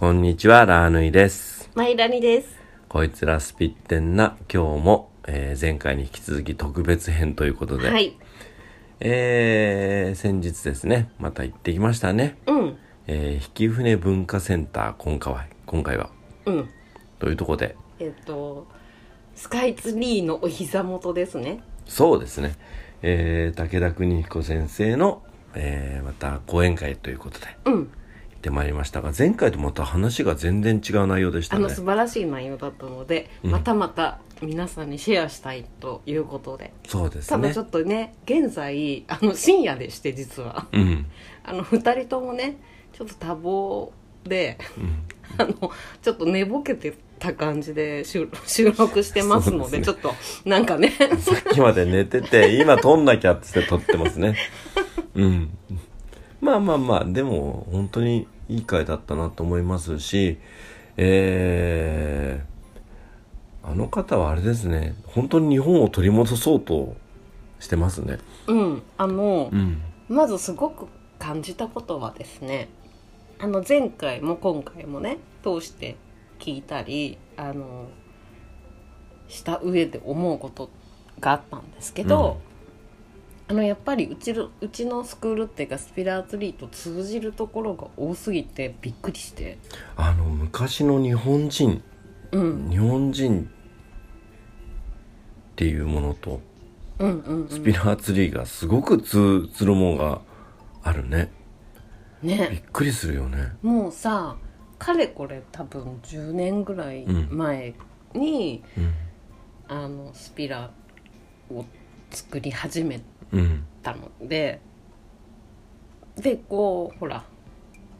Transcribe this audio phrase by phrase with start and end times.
[0.00, 1.68] こんにちは、ラーヌイです。
[1.74, 2.48] マイラニです。
[2.88, 8.16] こいつらスピッテンな今日も、えー前回に引き続き特別編ということで、はい。
[9.00, 12.38] えー先日ですね、また行ってきましたね。
[12.46, 12.78] うん。
[13.08, 16.08] えー、引船文化センター今回は、今回は、
[16.46, 16.70] うん。
[17.18, 18.66] というところで、えっと、
[19.34, 21.62] スカイツリーのお膝元ですね。
[21.84, 22.54] そうですね、
[23.02, 25.22] えー武田邦彦先生の、
[25.52, 27.90] えーまた講演会ということで、うん。
[28.40, 31.74] 行ってまいりましたが、前回とまた話が全然違う内容でしたねあの。
[31.74, 36.72] 素晴らしい内容だったので、うんまたまた皆さんにシェアしたいということで。
[36.88, 37.62] そうですねただちょ。
[37.62, 40.66] っとね、現在、あの、深夜でして実は。
[40.72, 41.06] うん。
[41.44, 42.56] あの、二人ともね、
[42.94, 43.90] ちょっと多忙
[44.26, 45.02] で、うん。
[45.36, 50.14] あの、ちょっと寝ぼけてた感じで収収録してますので、ちそょっと、
[50.46, 50.88] なんかね、
[51.20, 54.34] さっきまで寝てて、今撮んなきゃって撮ってますね。
[55.14, 55.50] うん。
[56.40, 60.38] まあまあまあ、でも本当にいい回だったなと思いますし、
[60.96, 66.94] えー、あの方はあれですね、本当に日本を取り戻そうと
[67.58, 68.18] してますね。
[68.46, 69.82] うん、あの、うん。
[70.08, 70.88] まずすごく
[71.20, 72.68] 感じたことはですね
[73.38, 75.96] あの前回も今回もね通して
[76.40, 77.86] 聞いたりあの
[79.28, 80.68] した上で思うこと
[81.20, 82.40] があったんですけど、
[83.50, 89.58] あのやっぱりうちのうちのスクールっていうかスピラーツリーと通じるところが多すぎてびっくりして
[89.96, 91.82] あの、昔の日本人、
[92.30, 93.50] うん日本人
[95.50, 96.40] っていうものと、
[97.00, 100.20] うんうん、うん、スピラーツリーがすごく通ずるものが
[100.84, 101.32] あるね。
[102.22, 103.48] びっねくりするよね。
[103.62, 104.36] もうさ
[104.78, 107.74] かれこれ多分10年ぐらい前
[108.14, 108.94] に、うん。
[109.66, 110.70] あのスピラ
[111.50, 111.64] を
[112.12, 113.02] 作り始めうん。
[113.82, 114.60] たので
[116.16, 117.24] でこうほら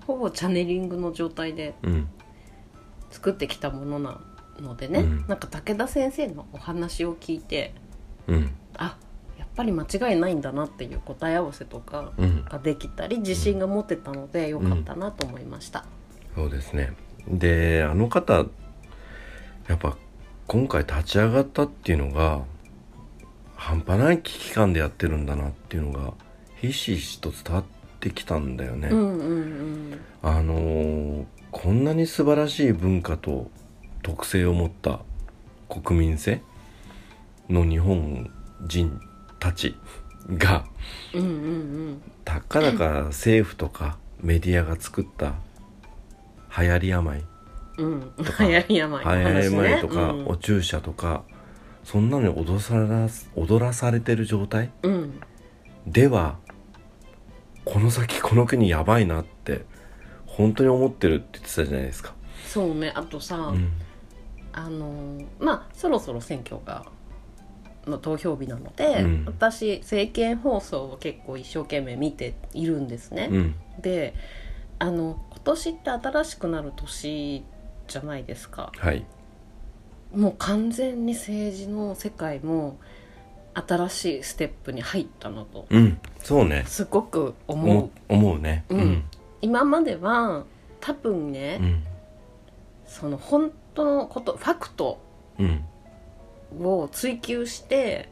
[0.07, 2.09] ほぼチャネリングの状態でうん。
[3.11, 4.21] 作ってきたものな
[4.61, 7.75] のでね、うんなんか武田先生のお話を聞いて
[8.29, 8.53] うん。
[8.77, 8.97] あ
[9.37, 12.45] やっぱり間違いないんだなっていう答え合わせとかうん。
[12.45, 15.85] ができたり自信が持てたのでよかったなと思いました。
[16.37, 16.93] そうですね。
[17.29, 18.35] で、あの方、
[19.69, 19.97] やっぱ
[20.47, 22.43] 今回立ち上がったっていうのが、
[23.61, 26.15] 半端ない危機感でやってるんだなっていうのが、
[26.63, 27.65] ひしひしと伝わっ
[28.01, 28.89] てきたんだよね。
[28.89, 30.01] うんうんうん。
[30.23, 33.51] あのーこんなに素晴らしい文化と
[34.03, 35.01] 特性を持った
[35.69, 36.43] 国民性
[37.49, 38.31] の日本
[38.69, 39.01] 人
[39.41, 39.75] たち
[40.37, 40.65] が、
[41.13, 41.31] うんうんう
[41.91, 42.03] ん。
[42.25, 45.35] たかだか政府とかメディアが作った
[46.57, 47.25] 流行り病
[47.79, 48.13] うん。
[48.17, 50.27] うんか流行り病とか、うん。
[50.29, 51.25] お注射とか
[51.85, 54.71] そんなのに踊さら踊らされてる状態？
[54.83, 55.21] うん。
[55.87, 56.39] では
[57.65, 59.65] この先この国やばいなって
[60.27, 62.15] 本当に思ってるって言ってたじゃないですか。
[62.47, 62.93] そうね。
[62.95, 63.73] あとさ、うん。
[64.53, 66.85] あのまあそろそろ選挙が
[67.87, 69.25] の投票日なので、うん。
[69.27, 73.55] 私政見放送を結構一生懸命見ているんですね、うん。
[73.81, 74.15] で
[74.79, 77.45] あの今年って新しくなる年
[77.89, 78.71] じゃないですか。
[78.77, 79.05] はい
[80.15, 82.79] もう完全に政治の世界も
[83.55, 85.67] 新しいステップに入ったのと。
[85.71, 85.99] うん。
[86.19, 86.65] そうね。
[86.67, 87.69] すごく思う。
[87.69, 88.65] 思う思うね。
[88.69, 89.05] うん。
[89.41, 90.45] 今までは
[90.81, 91.83] 多分ね、うん。
[92.87, 95.01] その本当のことファクト
[95.39, 95.65] うん。
[96.61, 98.09] を追求して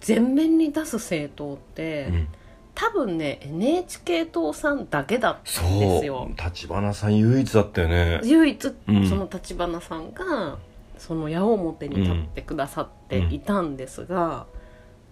[0.00, 2.28] 全面に出す政党って、うん。
[2.74, 6.28] 多分ね NHK 党さんだけだったそんですよ。
[6.30, 6.40] う。
[6.40, 8.20] 立花さん唯一だったよね。
[8.24, 9.08] 唯一、うん。
[9.08, 10.58] その立花さんが
[11.08, 14.46] その矢面に立ってくださっていたんですが、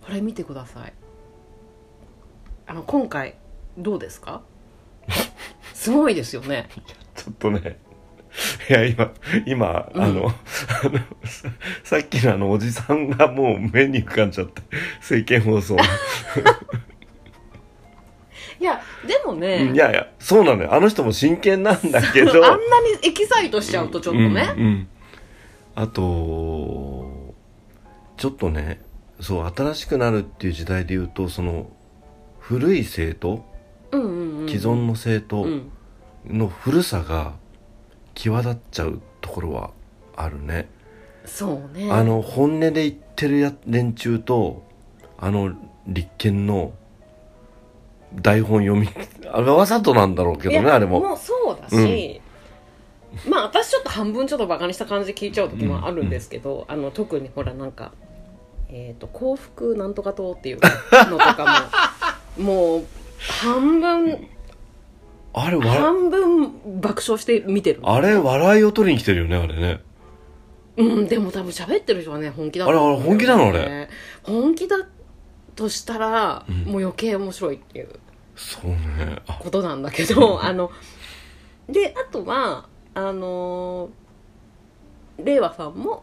[0.05, 0.93] これ見てください。
[2.67, 3.37] あの今回
[3.79, 4.43] どうですか？
[5.73, 6.69] すごいですよね。
[7.15, 7.79] ちょっとね
[8.69, 9.11] いや今
[9.47, 10.03] 今、うん。
[10.03, 10.31] あの
[11.83, 14.61] さっきのあのおじさんがもう目に浮かんじゃって
[15.01, 15.77] 政見放送。
[18.61, 20.75] いやでもね、いやいやそうなのよ。
[20.75, 22.33] あの人も真剣なんだけど。
[22.33, 24.89] あんなにエキサイトしちゃうとちょっとね、うんうん
[25.77, 27.33] あと
[28.17, 28.81] ちょっとね
[29.21, 31.71] そう新しくなるっていう時代で言うとその
[32.41, 33.45] 古い政党
[33.93, 35.71] うんうんうん既存の政党うん。
[36.29, 37.35] の古さが
[38.15, 39.71] 際立っちゃうところは
[40.17, 40.69] あるね、
[41.25, 41.93] そうね。
[41.93, 44.65] あの本音で言ってるや連中と
[45.19, 45.55] あの
[45.87, 46.73] 立憲の
[48.15, 48.89] 台本読み
[49.31, 51.01] あれはわざとなんだろうけどねあれも。
[51.01, 52.21] もうそうだし、
[53.29, 57.93] まあ私ちょっと半分ちょっとバカにした感じで聞いちゃう時もあるんですけど、あの特にほらなんか
[58.69, 60.59] えっ、と幸福なんとか党っていう
[61.11, 61.71] のとか
[62.39, 62.85] ももう
[63.19, 64.29] 半分
[65.33, 67.81] あれわ半分爆笑して見てる。
[67.83, 69.81] あれ笑いを取りに来てるよねあれね。
[70.77, 73.89] うんでも多分喋ってる人はね本気だあれあれ本気なのあれ。
[74.23, 74.77] 本気だ
[75.55, 76.57] としたら、うん。
[76.65, 77.89] もう余計面白いっていう
[78.35, 79.23] そうね。
[79.27, 79.35] あ。
[79.35, 80.71] ことなんだけどあの
[81.69, 83.91] であとはあの
[85.23, 86.03] 令和さんも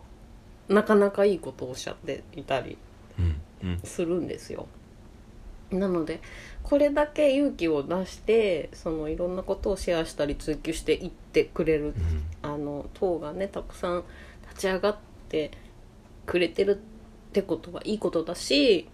[0.69, 2.77] なかなかいいことをおっしゃっていたり
[3.17, 3.79] うんうん。
[3.83, 4.67] するんですよ。
[5.71, 6.21] なので
[6.61, 11.93] これだけ勇気を出してそのいろんなことをシェアしたり追求していってくれるうん。
[12.43, 14.03] あの党がねたくさん
[14.49, 14.97] 立ち上がっ
[15.29, 15.49] て
[16.27, 16.79] くれてる
[17.29, 18.87] ってことはいいことだし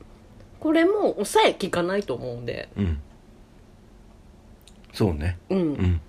[0.61, 2.69] これも抑え効かないと思うんで。
[2.77, 3.01] うん。
[4.93, 5.37] そうね。
[5.49, 6.01] うん、うん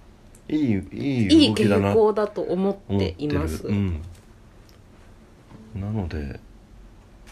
[0.50, 3.66] いいいいいい動きだな傾向だと思って思ってるいます。
[3.66, 4.02] うん、
[5.74, 6.40] なので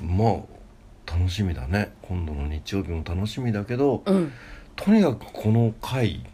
[0.01, 1.95] まあ楽しみだね。
[2.03, 4.33] 今度の日曜日も楽しみだけどうん。
[4.77, 6.25] とにかくこの回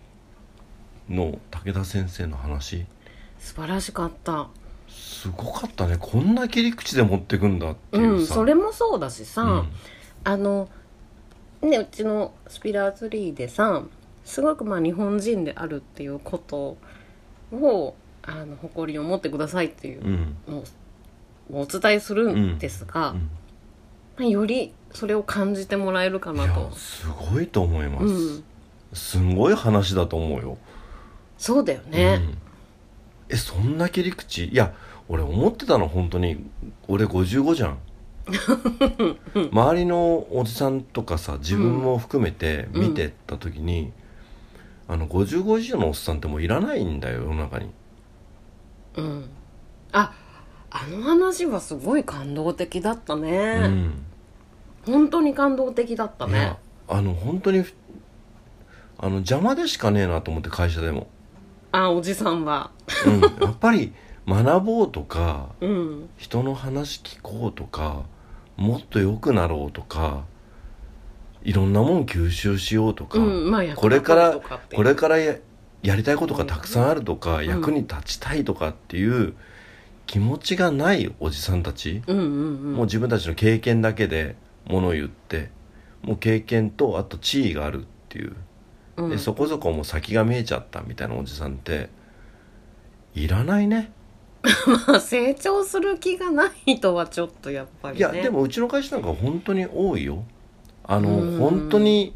[1.09, 2.85] の武田先生の話。
[3.39, 4.49] 素晴らしかった。
[4.89, 5.97] すごかったね。
[5.99, 9.69] こんな切り口で持ってくんだっていううんさ、それもそうだしさ、うん。
[10.25, 10.69] あの
[11.63, 13.85] ねうちのスピラーズリーでさ
[14.25, 16.77] すごくまあ日本人であるっていうこと
[17.53, 20.65] をあの誇りを持ってくださいっていううんのを
[21.63, 23.31] お伝えするんですが、うん。
[24.17, 26.71] まあよりそれを感じてもらえるかなと。
[26.73, 28.45] すごいと思います、うん。
[28.93, 30.59] すごい話だと思うよ。
[31.37, 32.39] そうだよね、うん。
[33.29, 34.47] えそんな切り口？
[34.47, 34.73] いや
[35.09, 36.45] 俺思ってたの本当に。
[36.89, 37.79] 俺55じゃん。
[39.53, 43.93] 周りのおじさんとかさ自分も含めてうん見てった時に、
[44.87, 47.71] あの55以上のおっさんってもういらないんだよ世の中に。
[48.97, 49.31] うん。
[49.93, 50.13] あ
[50.71, 53.93] あの話はすごい感動的だったうね、ん。
[54.85, 56.57] 本当に感動的だったね。
[56.89, 57.65] あの本当に
[58.99, 61.07] あの邪魔でしかねえなと思って会社でも、
[61.73, 62.71] あおじさんは。
[63.07, 63.93] うん、やっぱり
[64.27, 66.09] 学ぼうとかうん。
[66.17, 68.03] 人の話聞こうとか
[68.57, 70.25] もっと良くなろうとか
[71.45, 74.77] いろんなもん吸収しようとか、うんまあ役これから立とうとかっていう。
[74.77, 75.37] これからや
[75.83, 77.47] やりたいことがたくさんあるとか、ん。
[77.47, 79.35] 役に立ちたいとかっていう
[80.07, 82.27] 気持ちがないおじさんたち、うんうんう
[82.71, 82.73] ん。
[82.75, 84.37] もう自分たちの経験だけで
[84.67, 85.51] ものを言って
[86.03, 88.35] もう経験とあと地位があるっていう、
[88.97, 89.11] うん。
[89.11, 91.91] でそこそこもう先が見えちゃったみたいなおじさんって
[93.15, 93.93] いらないね。
[94.89, 97.99] まあ成長する気がないとはちょっとやっぱりね。
[97.99, 100.25] いやでもうちの会社なんか本当に多いよ
[100.85, 101.39] あのうん。
[101.39, 102.15] 本当に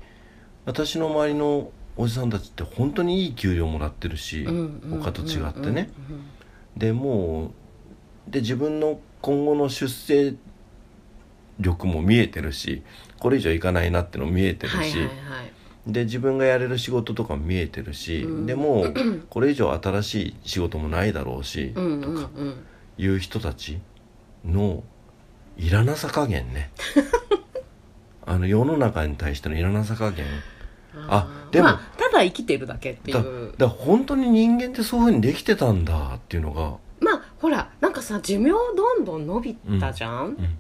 [0.65, 4.47] 私の周りのおじさんたちって本当にいい給料もらってるし、
[4.91, 5.91] 他と違ってね。
[6.77, 7.53] でも
[8.29, 10.35] うで自分の今後の出世
[11.59, 12.83] 力も見えてるし
[13.19, 15.13] これ以上いかないなってのも見えてるし、はいはいはい。
[15.89, 18.47] で自分がやれる仕事とかも見えてるし、うん。
[18.47, 18.85] でも
[19.31, 22.55] これ以上新しい仕事もないだろうし、うんうんとかうん
[22.99, 23.79] いう人たち
[24.45, 24.83] の
[25.57, 26.71] いらなさ加減ね
[28.29, 30.27] あの世の中に対してのいらなさ加減
[31.09, 33.55] あでもまあ、ただ生きてるだけっていだう。
[33.57, 40.59] だから本当に人間ってそういうふうにできてたんだっていうのが、まあほらなんかさ寿命どんどん伸びたじゃん、うん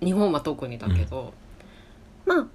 [0.00, 1.32] 日本は特にだけど、
[2.24, 2.46] まあ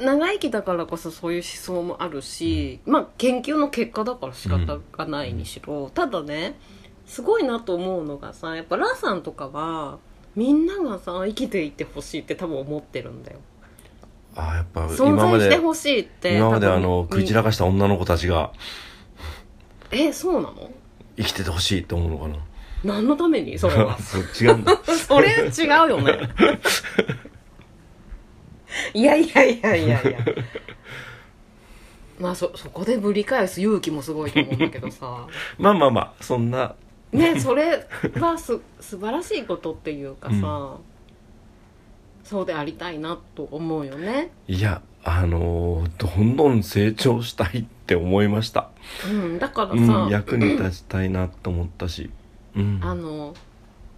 [0.00, 6.58] 長生きだからこそそういう思想もあるし、まあ研究の結果だから仕方がないにしろ、ただね
[7.06, 9.98] すごいなと思うのがさやっぱラーさんとかは
[10.34, 13.38] みんながさ生きていてほしいって多分思ってるんだよ。
[14.34, 18.52] ああやっぱ存今まで在してほしいって今まであの食い散らかした女の子たちが
[19.90, 20.70] えそうなの？
[21.18, 22.36] 生きててほしいって思うのかな？
[22.82, 23.98] 何のためにそれは？
[24.00, 24.80] そう違うんだ。
[25.06, 26.18] それ違うよね。
[28.94, 30.18] いやいやいやいやいや。
[32.18, 35.26] まあそそこでぶり返す勇気もすごいと思うんだけどさ。
[35.58, 36.74] まあまあまあそんな
[37.12, 37.86] ねそれ
[38.18, 40.78] はす 素晴らしいことっていうかさ、
[42.24, 44.30] そうでありたいなと思うよね。
[44.48, 48.70] いやあのーどんどん成長したいって思いました、
[49.06, 52.10] うんだからさ、うん、役に立ちたいなと思ったし、
[52.54, 53.34] うん、あの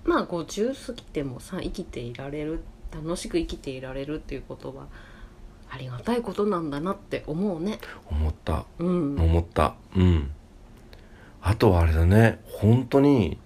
[0.05, 4.87] まあ50過ぎてもさ生きていられる楽しく生きていられるっていうことは
[5.71, 7.79] ありがたいことなんだなって思うね。
[8.09, 8.65] 思った。
[8.79, 9.21] うん。
[9.21, 9.75] 思った。
[9.97, 10.31] うん
[11.47, 13.39] あとはあれだね本当に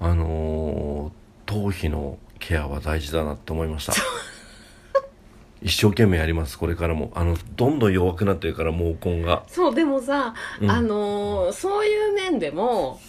[0.00, 3.94] あのー頭皮のケアは大事だなって思いました。
[5.62, 7.10] 一生懸命やりますこれからも。
[7.14, 9.44] あのどんどん弱くなってるから毛根が。
[9.48, 10.70] そうでもさ、うん。
[10.70, 13.00] あのーそういう面でも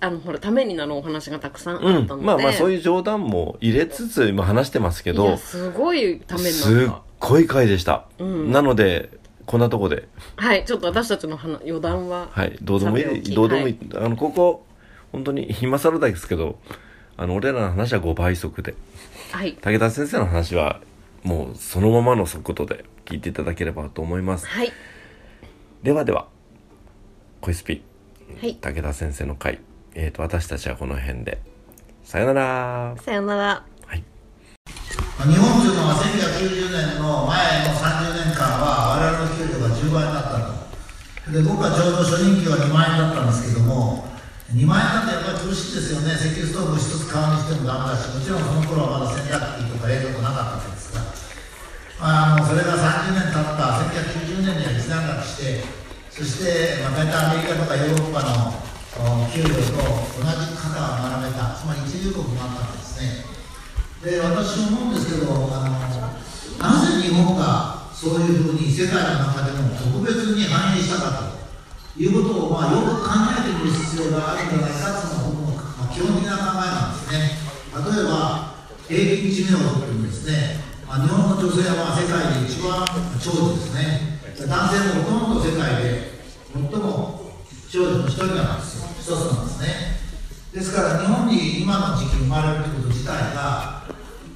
[0.00, 8.52] あのほらためになるお話がたくさんあうんったので、まあまあそういう冗談も入れつつ今話してますけどいやすごいためにすっなったごい回でした、うん。
[8.52, 9.17] なので
[9.48, 10.08] こんなとこで。
[10.36, 14.66] はいちょっと私たちの話余談ははいどうでもいいどうでもいい、あのここ
[15.10, 16.58] 本当に今更ですけど
[17.16, 18.74] あの俺らの話は5倍速で。
[19.32, 19.54] はい。
[19.54, 20.82] 武田先生の話は
[21.22, 24.46] もうそのままの速度で聞いていただければと思います。
[24.46, 24.70] はい。
[25.82, 26.28] ではでは
[27.40, 27.76] 小スは
[28.42, 28.54] い。
[28.54, 29.60] 武田先生の回、
[29.94, 31.40] えー、と私たちはこの辺で。
[32.04, 32.96] さよなら。
[33.00, 33.64] さよなら。
[33.86, 34.04] はい。
[35.18, 37.87] 日本というのは1990年の前の30年間は我々の
[39.38, 44.10] 給料が10倍になったとで僕はちょうど初任給は2万円だったんですけども
[44.50, 46.16] 2万円だとやっぱり苦しいですよね。
[46.16, 51.28] 石油ストーブ1つ買うにしてもダメだしもちろんその頃はまだ洗濯機とか冷蔵庫なかったわけですから
[52.00, 55.62] あのそれが30年経った1990年には一段落して
[56.08, 58.56] そして、まあ、大体アメリカとかヨーロッパの
[59.28, 59.84] 給料と
[60.16, 63.28] 同じ肩を並べたつまり一流国になったわけですね。
[64.00, 77.42] で私思うんですけどあのなぜ日本がそういうふうに世界の中でも特別に反映したかということを、まあ、よく考えてみる必要があるんじゃないかというのが僕の、まあ、基本的な考えなんですね。
[77.74, 78.54] 例えば
[78.86, 82.86] 平均寿命というですね、まあ、日本の女性は世界で一番
[83.18, 84.22] 長寿ですね。
[84.46, 86.22] 男性もほとんど世界で
[86.54, 87.34] 最も
[87.66, 88.86] 長寿の一人なんですよ。
[88.94, 89.98] 一つなんですね。
[90.54, 93.82] ですから日本に今の時期生まれるということ自体が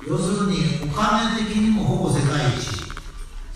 [0.02, 2.81] 要するにお金的にもほぼ世界一。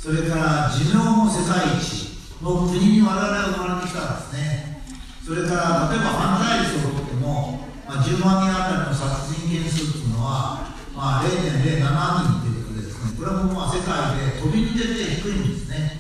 [0.07, 4.87] それから寿命も世界一の国に我々は生まれてきたんですね。
[5.27, 15.99] それから例えば犯罪率をとっても、まあ、10万人あたりの殺人件数というのは、まあ、0.07人ということでですねこれもまあ世界で飛び抜けて低いんですね。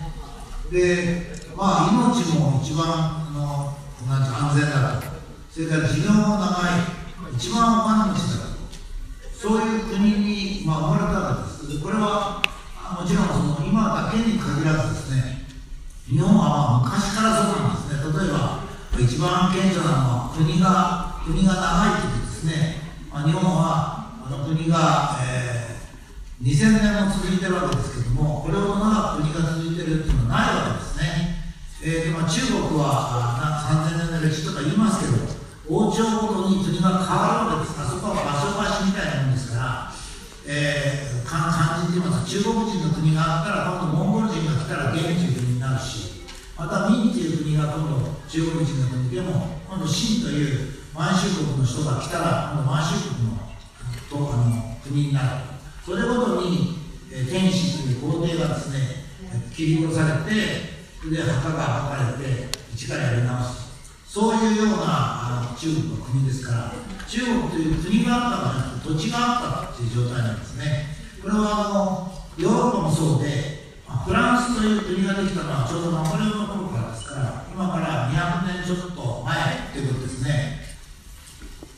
[0.70, 3.74] でまあ命も一番の
[4.06, 5.18] なんて安全だと
[5.50, 8.70] それから寿命も長い一番お金持ちだと。
[9.34, 11.82] そういう国に、まあ、生まれたわけです。
[11.82, 12.40] これは
[12.94, 15.46] もちろんその今だけに限らずですね
[16.08, 18.62] 日本は昔からそうなんですね例えば
[18.98, 22.80] 一番顕著なのは国が国が長い時ですね、
[23.12, 25.66] まあ、日本はあの国が、えー
[26.42, 31.32] 2000年も続いてるわけですけども、これほど長く国が続いてるっていうのはないわけですね。
[31.82, 35.24] えーとまあ、中国は3000年の歴史とか言いますけど、
[35.64, 39.95] 王朝ごとに国が変わるわけですから、そこは場所場所みたいなもんですから、
[40.48, 46.22] えー、か漢字で言います中国人の国があったら、今度モンゴル人が来たら元という国になるし、
[46.56, 53.46] また明という国が今度中国人の国でも、今度清という満州国の人が来たら、今度満州国の
[54.08, 55.26] とあの国になる。
[55.84, 56.78] それごとに、
[57.10, 58.78] えー天使という皇帝がですね、
[59.52, 60.76] 切り殺されて、
[61.10, 63.66] で墓が墓れて、一からやり直す。
[64.06, 66.72] そういうようなあの中国の国ですから、
[67.08, 70.86] 中国という国があったのに土地があったという状態なんですね。
[71.22, 79.34] これはあのヨーロッパもそうで、フランスという国ができたのはちょうどナポレオンの頃からですから、今から200年ちょっと前
[79.72, 80.66] ということですね。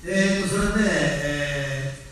[0.04, 1.68] えー、とそれで、えー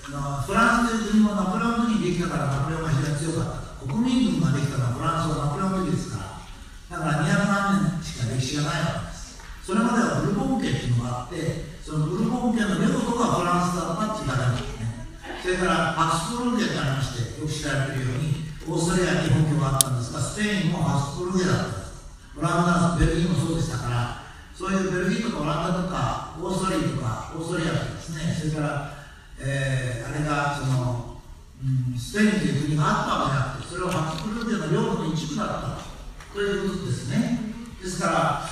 [0.07, 6.39] あのフランスという国もナポレオンの時にできたからナポレオンが非常に強かった国民軍ができたのはフランスはナポレオンの時ですか
[6.91, 14.87] らだから200何年しか歴史がないわけですそれまではブルボン家っていうのがあってそのブルボン家の領土がフランスだったっていうだけなんですね
[15.43, 22.07] それからハスプルーゲってありましてよく知られているようにオーストリアに本拠があったんですがスペインもハスプルーゲだったんです
[22.39, 24.23] オランダベルギーもそうでしたから
[24.55, 28.95] そういうベルギーとかオランダとかオーストリアとかオーストリアとかですねそれから、
[29.41, 31.19] えーあれがその、
[31.61, 37.41] うん、スペインという国があったわけじゃなくてそれはハスプルーゲの領土の一部だったということですね。
[37.83, 38.43] ですから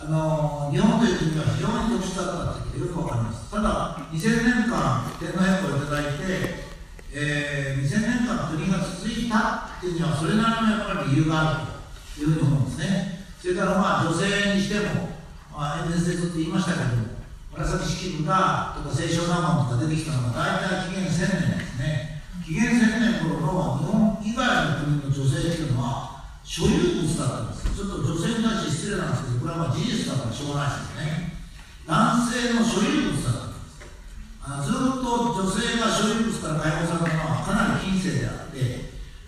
[0.00, 3.50] あの日本という国は非常に特殊だったということがよくわかります。
[3.50, 6.68] ただ2000年間天皇陛下をいただいて
[7.10, 11.72] えー、2000年間国が続いたっていうにはそれなりのやっぱり理由がある
[12.14, 13.24] というふうに思うんですね。
[13.40, 15.16] それからまあ女性にしても、
[15.50, 17.18] まあ、演説でずっと言いましたけども
[17.56, 22.22] 紫式部がとか清少納言とか出てきたのが大体紀元1000年ですね。
[22.44, 26.07] 紀元1000年頃の日本以外の国の女性っていうのは
[26.48, 31.36] 所有物だったんですちょっと女性に対して失礼なんですけどこれはまあ事実だからしょうがないですね。
[31.84, 34.72] 男性の所有物だったんです。
[34.72, 38.56] ずっと女性が所有物から解放されたのはかなり近世であって、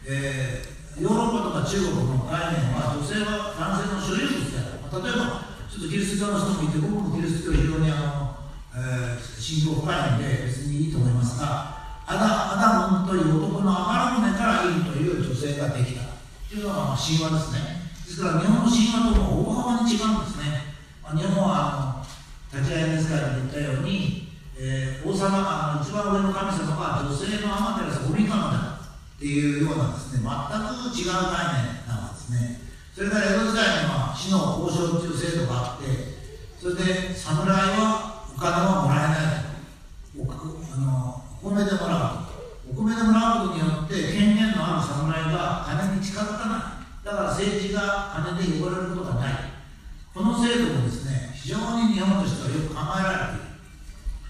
[0.09, 8.37] えーヨーロッパとか中国の概念は女性は男性の所有物である、例えばちょっとキリスト教の人もいて僕もキリスト教非常にあの、
[8.75, 16.00] えー信仰深いので別にいいと思いますがアダアダムという男のアマル骨からイブという女性ができた。
[16.51, 17.79] というのが神話ですね。
[18.03, 28.83] ですから日本の神話とも大幅に違うんですね、まあ、日本はあの立ち会いですから言ったように、えー王様が一番上の神様が女性のアマテラスオリカムだ
[29.15, 32.61] っていうようなですね全く違う概念なわけですね。
[32.99, 35.87] それから江戸時代には死の交渉という制度があって
[36.59, 39.51] それで侍はお金はもらえない
[40.19, 42.30] おあのお米でもらうと。
[42.81, 47.05] お米でもらうことによって権限のある侍が金に近づかない。
[47.05, 49.35] だから政治が金で汚れることがない。
[50.15, 53.53] この制度もですね非常に日本としてはよく考えられている。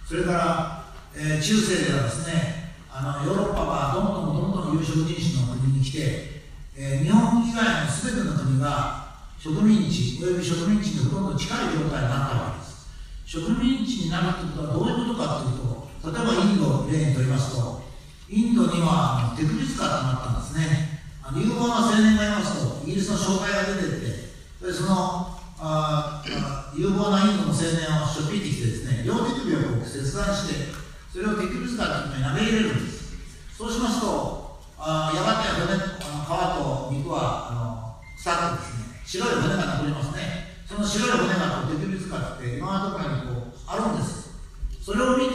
[0.02, 0.82] それから、
[1.14, 12.90] えー中世ではですねあのヨーロッパがどんどんどんどん有色人種の国に来て、えー日本以外の全ての国が植民地および植民地にほとんど近い状態になったわけです。
[13.26, 15.62] 植民地になるということはどういうことかという
[16.02, 17.89] と例えばインドを例にとりますと
[18.30, 21.02] インドにはあのテクリスカとなったんですね。
[21.18, 30.70] あの有望な青年がいますとイギリスの紹介が出てってでそのああ有望なインドの青年をしょっぴいてきてですね両手首を切断して
[31.10, 33.18] それをテクリスカというのに投げ入れるんです。
[33.58, 38.94] そうしますとあやがて骨あの皮と肉はあの腐ってですね。
[39.04, 40.62] 白い骨が残りますね。
[40.66, 44.38] その白い骨がこうテクリスカって今のところにこうあるんです。
[44.80, 45.34] それを見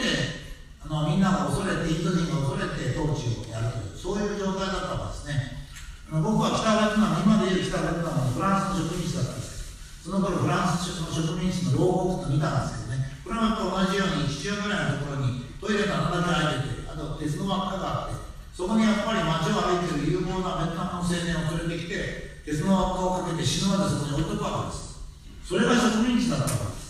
[0.86, 5.66] あのみんなが恐れてインド人が恐れて統治をやるというそういう状態だったわけですね。
[6.06, 10.06] あの僕は北ベトナム今でいう北ベトナムのフランスの植民地だったんです。
[10.06, 13.18] その頃フランスの植民地の牢獄と見たんですけどね。
[13.26, 18.22] これはと同じように地中ぐらいのところにトイレが7だけ開いててあと鉄の輪っかがあって
[18.54, 25.02] そこにやっぱり街を歩いてる有望なベトナムの青年を連れてきて鉄の輪っかをかけて死ぬまでそこに置いとくわけです。
[25.42, 26.86] それが植民地だったわけです。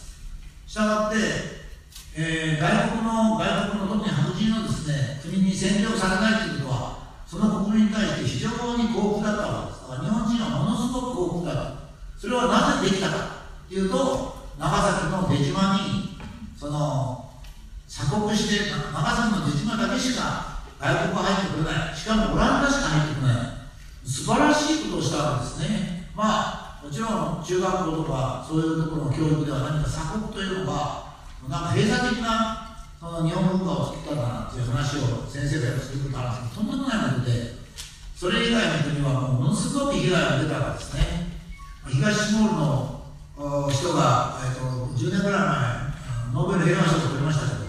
[0.67, 1.56] したがって、
[2.19, 16.17] えー外国の外国の特に白人のですね国に占領されないということはその国民に対して非常に幸福だったわけですだから日本人はものすごく幸福だったそれはなぜできたかというと長崎の出島に
[16.57, 17.29] その
[17.87, 23.57] 鎖国して長崎の出島だけしか外国は入ってくれないしかもオランダしか入ってくれない。
[24.09, 31.06] 素晴らしいことをしたわけですねまあもちろん中学校とかそういうところの教育では何か鎖国というのが
[31.49, 37.55] なんか閉鎖的なその日本文化を作ったんだなっていう話を先生がよくすることあるんですけどとんでもないことで
[38.17, 41.37] それ以外の国はもうものすごく被害が出たわけですね。
[41.87, 43.05] 東ティモー
[43.37, 45.87] ルの人が、えっと10年ぐらい前
[46.33, 47.69] ノーベル平和賞を取りましたけど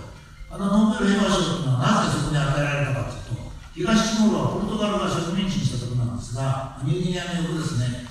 [0.49, 8.07] あのノーベル平和賞というのはなぜそこに与えられたかというと東ティモールはポルトガルが植民地にしたところなんですがニューギニアの横ですね。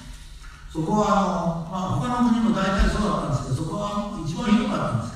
[0.69, 5.16] そこはあの、まあ、他の国も大体そうだったんですけどそこは一番ひどかったんで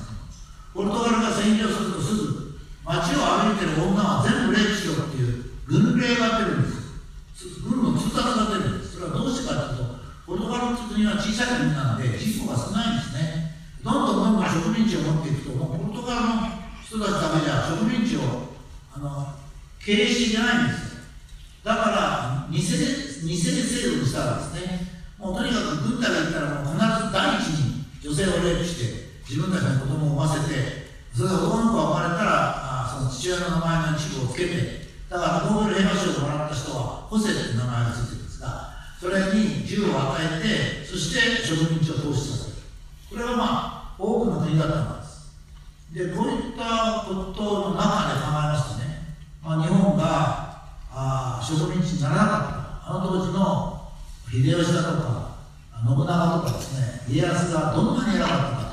[0.73, 7.59] ポルトガルが占領するとすぐ街を歩いてる女は全部レイプしろっていう軍令が出るんです。
[7.63, 8.95] 軍の通達が出るんです。
[8.95, 13.51] それはどうしてかというとポルトガルという国は小さい国なので人口が少ないんですね。
[13.83, 18.53] どんどんどんどん植民地を持っていくともうポルトガルの人たちだけじゃ植民地を
[18.93, 19.33] あの
[19.83, 20.91] 経営していないんです。
[21.63, 22.65] だから偽で
[23.27, 42.59] 偽で制度にしたらですねもうとにかく軍隊が行ったらもう必ず第一に女性をレイプして自分たちの子供を産ませてそれで男の子が生まれたらあその父親の名前の一部をつけてだからノーベル平和賞をもらった人はホセっていう名前がついてるんですがそれに銃を与えてそして植民地を投資させる。
[43.07, 46.11] これはまあ多くの国だったわけです。
[46.11, 52.91] でこういったことの中で考えますとね、まあ、日本があ植民地にならなかった。
[52.91, 53.91] あの当時の
[54.29, 55.39] 秀吉だとか
[55.87, 58.70] 信長とかですね家康がどんなに偉かったか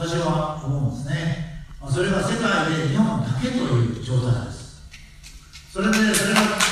[0.00, 4.80] 私は思うんですね、それが世界で日本だけという状態です。
[5.68, 6.64] それでそれが、はい、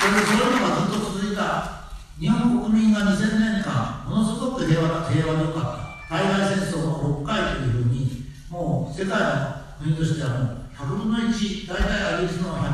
[0.00, 12.72] それでそういうのがずっと続いた日本国民が2000年間ものすごく平和平和でよかった海外戦争の6回というふうにもう世界の国としてはもう100分の1大体イギリスの 100,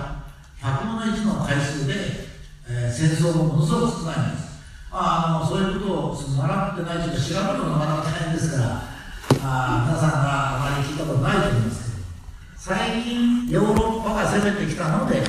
[0.63, 1.95] 100分の1の回数で、
[2.71, 4.63] えー戦争もものすごく少ないんです。
[4.93, 8.98] まああのそういうことをその習ってないというか知らないのがなかなか大変ですから
[9.43, 12.05] あ皆さんがあまり聞いたことないと思いますけど
[12.57, 15.23] 最近ヨーロッパが攻めてきたので、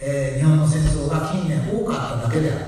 [0.00, 2.64] えー日本の戦争が近年多かっただけであって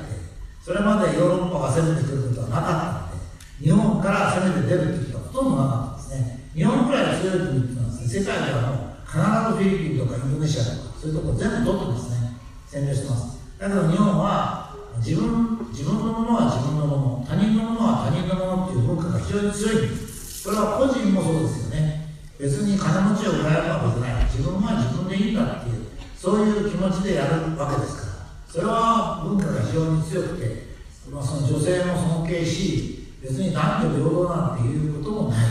[0.62, 12.32] それまでヨーロッパが攻めてくることはなかったので日本から攻めて出るということはほとんどなかったですね日本くらい強い国っていうのはね世界ではもう必ずフィリピンとかインドネシアとかそういうところ全部取ってますね
[12.68, 20.11] 占領してますだけど日本は自分自分のものは自分のもの他人のものは他人のものっていう文化が非常に強いんです
[20.44, 22.08] これは個人もそうですよね。
[22.38, 24.24] 別に金持ちを羨むわけじゃない。
[24.24, 25.86] 自分は自分でいいんだっていう
[26.18, 28.12] そういう気持ちでやるわけですから。
[28.50, 30.66] それは文化が非常に強くて、
[31.10, 35.46] まあ、その女性も尊敬し別に男女平等なんていうこともない。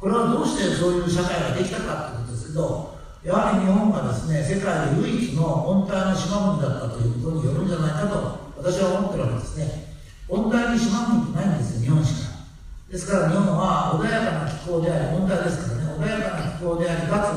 [0.00, 9.94] これはどうしてそういう社会ができたかってことですけどやはり日本がですね世界で唯一の温帯の島国だったということによるんじゃないかと私は思ってるわけですね。
[10.28, 12.35] 温帯に島国ってないんですよ日本しか。
[12.90, 17.34] ですから日本は穏やかな気候であり温帯ですからね穏やかな気候でありか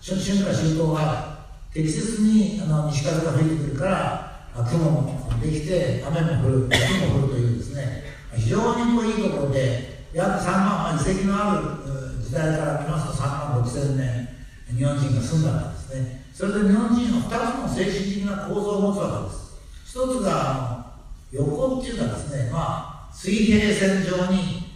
[0.00, 1.38] つ春夏秋冬が
[1.72, 8.02] 適切にあの西風が吹いてくるから雲もできて雨も降る雪も降るというですね。
[8.34, 14.28] 非常にこういいところで約3万、遺跡のある時代から見ますと3万6千年
[14.76, 16.24] 日本人が住んだわけですね。
[16.34, 19.56] それで日本人は2つの精神的な構造を持つわけです。
[19.86, 20.86] 一つが
[21.30, 22.50] 横っていうかですね。
[22.50, 24.67] まあ水平線上に、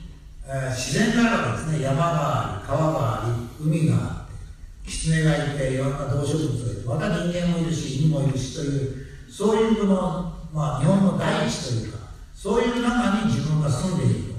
[0.45, 11.99] えー、自然があるわけですね山があり川があり海があって狐がいていろんな動植物がいてまた人間もいるし犬もいるしというそういうこの、まあ、日本の第一というか
[12.35, 14.35] そういう中に自分が住んでいる。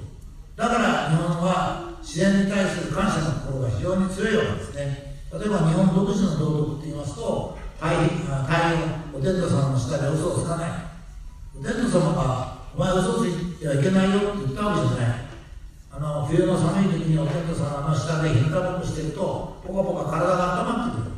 [0.56, 5.16] とだから日本は自然に対する感謝の心が非常に強いわけですね。
[5.32, 8.00] 例えば日本独自の道徳って言いますと太陽
[9.13, 10.72] お天道様の下で嘘をつかない。
[11.58, 15.33] お天道様がお前嘘ついてはいけないよって言ったわけじゃない。
[15.95, 21.12] あの冬の寒い時にお天道様の下でひんたぼくしてるとポカポカ体が温まってくる。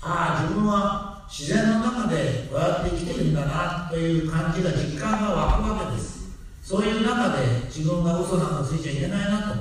[0.00, 6.24] ああ自分は自然の中でこうやって生きてるんだなという感じが実感が湧くわけです。
[6.62, 9.54] そういう中で自分が嘘なんかついちゃいけないなと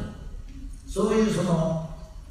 [0.88, 1.90] そういうその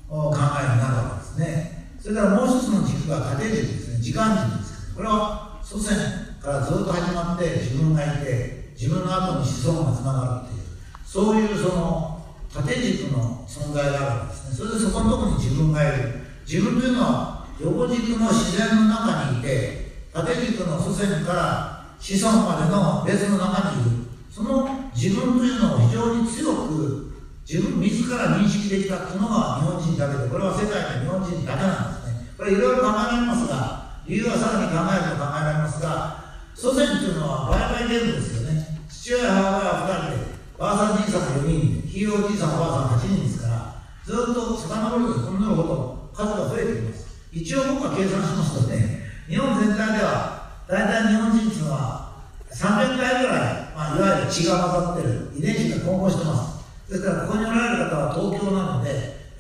[0.09, 0.41] 考えに
[0.81, 1.97] なるわけですね。
[2.01, 4.01] それからもう一つの軸が家庭軸ですね。
[4.01, 4.95] 時間軸です。
[4.95, 5.99] これは祖先
[6.41, 10.63] からずっと始まって自分がいて自分の後に子孫がつながるっていう。
[11.05, 12.12] そういうその
[12.53, 14.57] 縦軸の存在があるわけですね。
[14.57, 16.21] それでそこのところに自分がいる。
[16.47, 23.91] 自分というのは横軸の自然の中にいて縦軸の祖先から子孫までの別の中にいる。
[24.31, 27.13] その自分というのを非常に強く
[27.49, 32.35] 自分自ら認識できたっていうのが日本人だけでこれは世界の日本人だけなんですね。
[32.37, 38.67] これいろいろ考えられますが理由はさらに考えると考えられますが祖先というのは売買ゲームですよね。
[38.89, 47.13] 父親母親は2人でばあさんじいさんが4人ひいおじいさんおばあさん8人ですからずっと遡るとこのようなこと数が増えてきます。
[47.33, 52.13] 一応僕は計算しますとね日本全体では大体日本人っていうのは
[52.53, 56.63] 300回ぐらい、まあ、いわゆる血が混ざってる遺伝子が混合してます。
[56.93, 58.91] ですからここにおられる方は東京なので、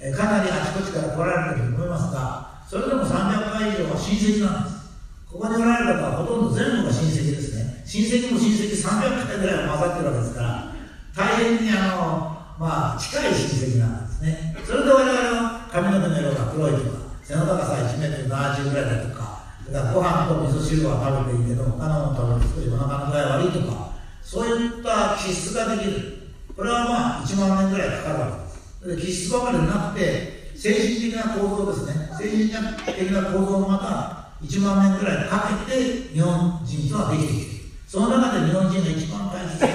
[0.01, 4.83] えかなりあちこちから来られると思いますがそれでも300回以上は親戚なんです。
[5.29, 7.85] ここにおられる方はほとんど全部が親戚ですね。
[7.85, 10.72] 親戚も親戚300回ぐらい混ざってるわけですから
[11.17, 26.23] 大変にあのまあ近い親戚なんですねそれで我々は髪の毛の色が黒いとか背の高さ1メートル70ぐらいだとかだからご飯と味噌汁は食べていいけど他のもの食べて少しお腹の具合悪いとかそういった気質ができる
[26.57, 28.39] これはまあ1万年ぐらいかかるわ
[28.83, 29.07] けです。
[29.07, 32.09] 気質ばかりでなくて、精神的な構造ですね。
[32.19, 37.53] 精神的な構造もまた1万年ぐらいかけて日本人とはできている。
[37.89, 39.72] その中で日本人が一番大切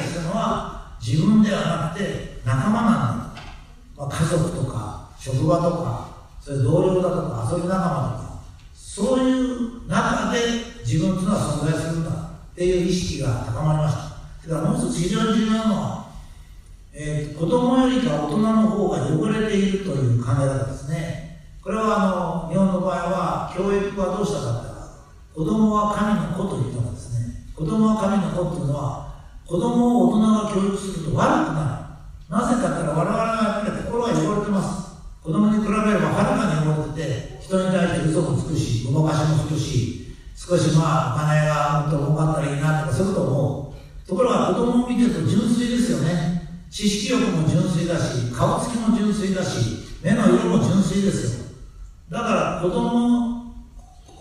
[1.07, 3.41] 自分ではなくて仲間なんだ。
[3.95, 6.09] まあ、家族とか職場とか、
[6.41, 8.39] それ同僚だとか遊び仲間とか、
[8.73, 10.39] そういう中で
[10.85, 14.49] 自分というのは存在するんだっていう意識が高まりました。
[14.49, 16.07] だからもう一つ非常に重要なのは
[16.99, 21.43] えー、子供よりか大人の方が汚れているという考え方ですね。
[21.61, 24.67] これはあの日本の場合は教育はどうしたかって
[25.35, 27.43] 子供は神の子と言ったのですね。
[27.55, 29.06] 子供は神の子というのは
[29.47, 31.97] 子供を大人が教育すると悪くな
[32.29, 32.35] る。
[32.35, 34.99] なぜかというと我々はやっぱり心が汚れてます。
[35.23, 43.73] 子供に比べればはるかに汚れてて人に対して嘘もつくし、ごまかしもするし、少しまあお金がもっと儲かったらいいなとかそういうこと思
[44.05, 44.07] う。
[44.07, 46.37] ところが子供を見てると純粋ですよね。
[46.69, 51.45] 知識欲も純粋だし顔つきも純粋だし目の色も純粋ですよ
[52.09, 53.53] だから子供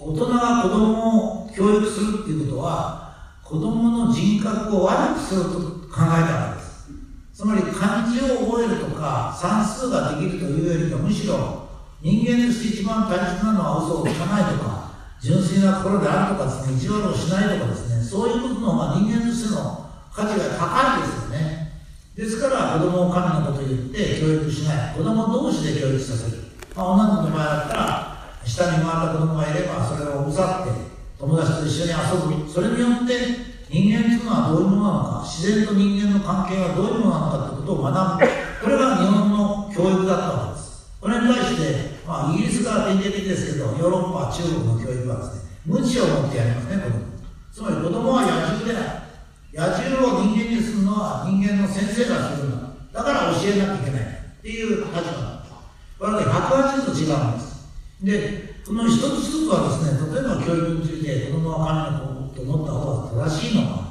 [0.01, 3.06] 大人が子供を教育するっていうことは
[3.49, 5.51] 子供の人格を悪くすると
[5.87, 6.91] 考えたわけです。
[7.33, 11.69] つまり漢字を覚えるとか算数ができるというよりかむしろ
[12.03, 21.73] 人間として一番大切なのは嘘をつかないとか純粋な心であるとかですね意地悪をしないとかですねそういうことの方が人間としての価値が高いですよね。
[22.17, 24.97] ですから子供を神のこと言って教育しない。
[24.97, 26.43] 子供同士で教育させる、
[26.75, 38.27] まあ、女の子の場合だったら下に回った子供がいればそれをうざって友達と一緒に遊ぶそれによって人間というのはどういうものなのか自然と人間の関係はどういうものなのかということを学ぶ
[38.63, 40.67] これが日本の教育だったわけです。
[41.01, 47.17] これに対して、まあ、イギリスが典型的ですけどヨーロッパ中国の教育はですね無知を持ってやりますね子供
[47.53, 52.67] つまり子供は野獣である野獣を人間にするのは人間の先生がするんだ。
[52.93, 54.03] だから教えなきゃいけない。
[54.03, 55.53] っていう立場なんです
[55.99, 57.57] これはね180度違うんです。
[58.03, 63.87] でこの一つ一つはですね例えば教育について子供は神の子と思った方が正しいのか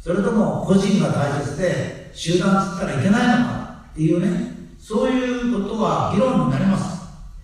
[0.00, 6.96] それとも個人が大切で集団つったらいけないのかっていうねそういうことは議論になります。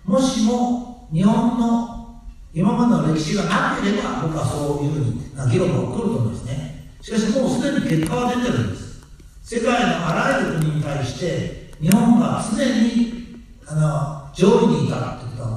[0.05, 6.89] もしも日本の今までの歴史がなければ僕はそういうふうな議論が起こると思うんですね。
[7.01, 9.05] しかしもうすでに結果は出てるんです。
[9.43, 14.95] 世界のあらゆる国に対して日本が常にあの上位にいた。
[14.95, 15.12] ってことは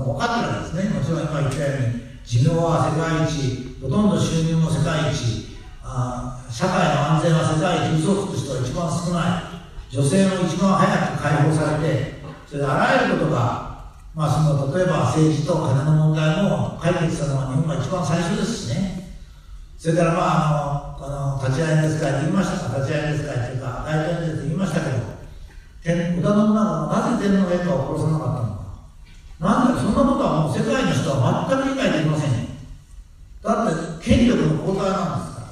[0.06, 0.94] も分かってるわけですね。
[0.94, 9.56] もちろん今言ったように寿命は世界一ほとんど収入も世界一あ社会の安全は世界一嘘をつく人が一番少ない。
[9.90, 19.14] 女性も一番早く解放されてそれであらゆることが、まあ、その例えば政治と金の問題も解決したのは日本が一番最初ですしね。
[19.78, 24.96] それからまああのあの立ち会いですか言いましたか立ち会いですかというか大体です言いましたけど
[25.84, 28.45] 天織田信長がなぜ天皇陛下を殺さなかったのか。
[29.38, 32.48] なんでそんなことはもう世界の人は全く理解できません
[33.42, 35.48] だって権力の交代なんですから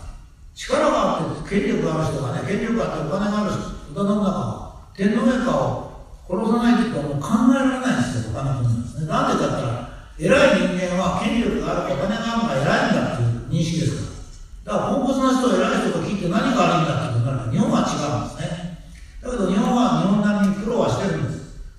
[0.54, 5.94] 力があって権力がある人がね権力があってお金がある人織田信長は天皇陛下を
[6.24, 9.06] 殺さないということはもう考えられないんですよ他の国なんですね。
[9.06, 9.84] なんでかったら
[10.16, 14.00] 偉い人間は権力があるお金があるのが偉いんだっていう認識です
[14.64, 14.80] から。
[14.80, 18.80] だからポンコツな人を偉い人が聞いて何が悪いんだっていうことなる日本は違うんですね。
[19.20, 21.33] だけど日本は日本なりに苦労はしてるんです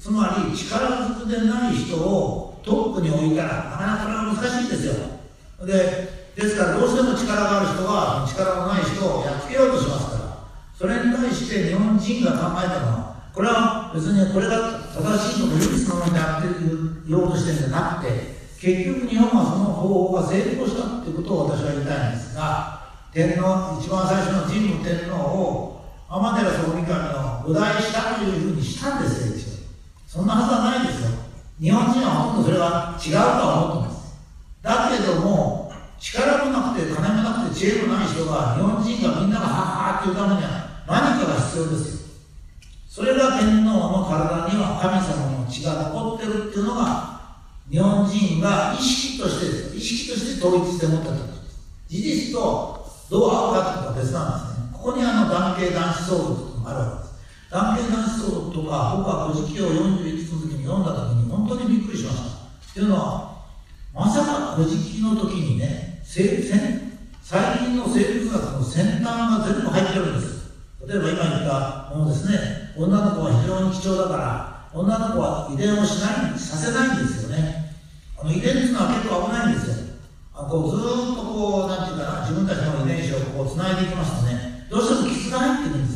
[0.06, 4.94] つまり力ずくでない人をトップに置いたらなかなか難しいですよ。
[5.66, 10.46] でですからどうしても力がある人は力のない人をやっつけようとしますから。
[10.78, 16.54] それに対して日本人が考えたのはこれは別にこれが正しいとか唯一のものであって
[17.10, 25.82] 言おうとしてるんじゃなくて結局日本はその方法が成功したっていうことを私は言いたいんですが天皇一番最初の神武天皇を
[26.14, 29.55] 天照総理神の五代したというふうにしたんですよ
[30.16, 31.12] そんなはずはないですよ。
[31.60, 34.16] 日本人はほとんどそれは違うとは思ってます。
[34.64, 42.24] だけども力もなくて金もなくて知恵もない人が日本人がみんながははっていうためには何かが必要ですよ。
[42.88, 47.20] それが天皇の体には神様の血が残ってるっていうのが
[47.70, 54.70] 日本人が意識としてです意識として統一して持ったんです事実とどう合うかっていうのは別なんですね。
[54.72, 57.05] ここにあの男系男子相続があるわけです。
[57.56, 62.52] 男系男子相続とか僕は古事記を40いくつの時に読んだ時に本当にびっくりしました。
[62.52, 63.48] っていうのは
[63.96, 70.52] まさか古事記の時にね最近の生物学の先端が全部入ってるんです。
[70.84, 72.76] 例えば今言ったものですね。
[72.76, 77.72] 女の子は非常に貴重だから女の子は遺伝をしないさせないんですよね。
[78.20, 79.96] あの遺伝っていうのは結構危ないんですよ。
[80.36, 85.95] あこうずっとこうなんていうかな自分たちの遺伝子をこうつないでいきますとねどうしても傷が入ってくるんです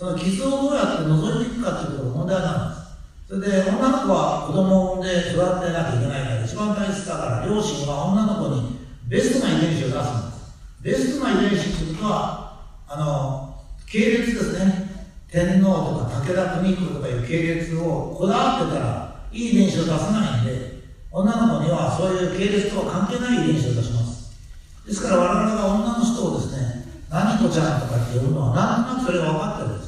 [0.00, 2.80] その傷をどうやって除いていくかということが問題なんです。
[3.28, 10.08] それで女の子は子供を産んで育てなきゃいけないから一番大切だから両親は女の子にベストな遺伝子を出す
[10.80, 11.04] んです。
[11.04, 14.88] ベストな遺伝子っていうことはあの系列ですね。
[15.28, 20.80] 天皇とか武田邦彦とかいう系列をこだわってたらいい遺伝子を出さないんで
[21.12, 24.32] 女の子にはそういう系列とは関係ない遺伝子を出します。
[24.86, 29.79] ですから我々が女の人をですね何子ちゃんとかって呼ぶのはなんとなくそれが分かってる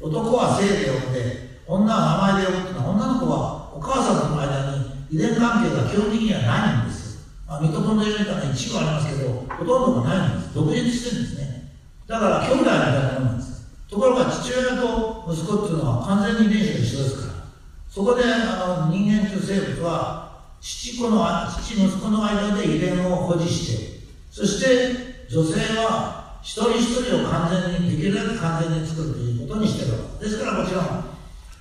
[0.00, 10.54] 男は姓で呼んで女は名前で呼ぶっていうのは女の子はお母さんとの間に遺伝関係が基本的にはないんです、まあ、ミトコンドリアみたいな一部ありますけどほとんどがないんです。
[10.54, 11.72] 独立してるんですね。
[12.06, 13.66] だから兄弟みたいなものなんです。
[13.88, 17.44] ところが父親と息子っていうのは完全に遺伝子が一緒ですから。
[17.88, 30.38] そこであの人間という生物は父子の父息子の間で遺伝を保持してそして女性は一人一人を完全にできるだけ完全に作るということにしてるわけです。
[30.38, 31.04] からもちろん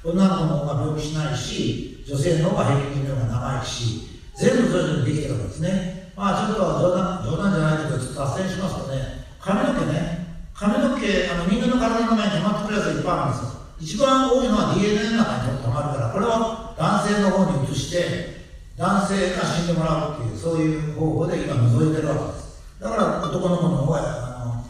[0.03, 6.13] 女の子の方が病気しないし女性の方が平均寿命が長いし全部それぞれできてるわけですね。
[6.15, 10.19] まあちょっと冗談冗談じゃないけどちょっと脱線しますとね髪の毛ね。
[10.53, 13.59] 髪の毛あの人間の体の前に溜まってくるやつがいっぱいあるんですよ。
[13.79, 18.39] 一番多いのは DNA の中に溜まるからこれは男性の方に移して
[18.75, 22.63] 男性が死んでもらうっていうそういう方法で今覗いてるわけです。
[22.79, 24.65] だから男の子の方があの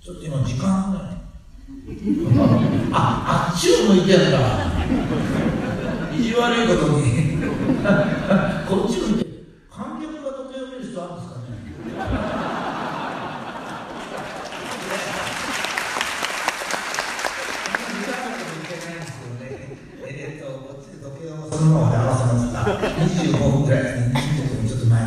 [0.00, 1.18] ちょっと今時間がね
[3.58, 4.38] 宙向いてんだ
[6.16, 7.38] 意地悪いことに
[8.68, 9.26] こっち向いて
[9.68, 11.48] 観客が時計を見る人あるんですかね
[20.06, 24.98] えっと、こっちで時計をそのままで合わせますが、25分ぐらいですね、25分ちょっと前。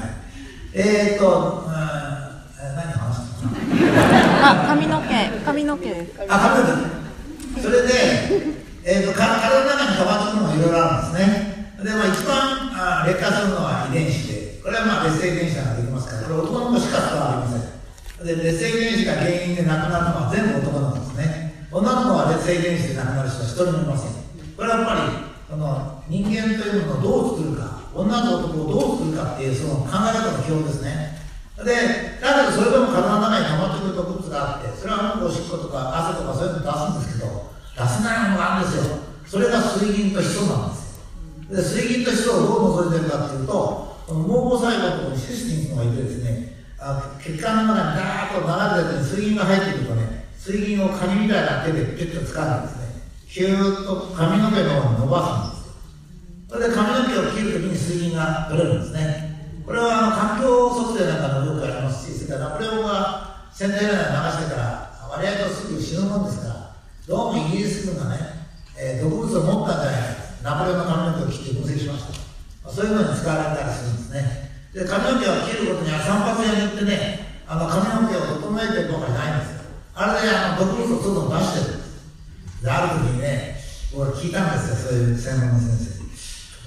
[0.74, 3.54] えっと、うん、何話したか
[4.42, 5.08] なあ、髪の毛、
[5.46, 6.22] 髪の毛です。
[6.28, 7.02] あ、髪の毛。
[7.60, 7.94] それで、
[8.84, 11.74] えっと、か体の中に変わってくるのがいろいろあるんですね。
[11.84, 17.82] で、まあ、一番あ劣化するのは遺伝子で、これはまあ別性遺伝子ができますから、これ男の子しか使われません。
[18.26, 31.18] で劣性遺伝子が原因で亡くなるのは全部男なんですね女の子は劣性遺伝子で亡くなる人は一人もいませんこれはやっぱりその人間というものをどう作るか女と男をどう作るかっていうその考え方の基本ですね
[31.66, 41.02] でだけどそれでも体の中に溜まってくる毒物があってそれはおしっことか汗とかそういうの出すんですけど出せないものがあるんですよそれが水銀とヒ素なんです
[41.50, 51.62] よで水銀とヒ素をどう除いてるかっていうとこの毛母細胞のところにシスティンがいてですねあ血管の中にダーッと流れてる水銀が入ってくるとね水銀をカニみたいな
[52.32, 52.92] つかないんでですね。
[53.28, 55.76] ヒューッと髪の毛の方に伸ばすんですよ
[56.52, 66.76] それで髪の毛を切るときに水銀が取れるんですねこれはあの環境測定なんかのよくありますしそれからナポレオンが戦前内流してから割合とすぐ死ぬもんですから
[67.08, 68.20] どうもイギリス軍がね、
[68.76, 72.20] えー、毒物を持ったんじゃないかナポレオンの髪の毛を切って分析しました、
[72.64, 81.92] まあ、そういうのに使われたりするんですねで髪の毛を切ることには散髪屋に行ってねあの髪の毛を整えてるとかじゃないんですよあれであの毒物をどんどん出してるんです
[82.62, 83.58] である時にね
[83.96, 86.00] 俺聞いたんですよそういう専門の先生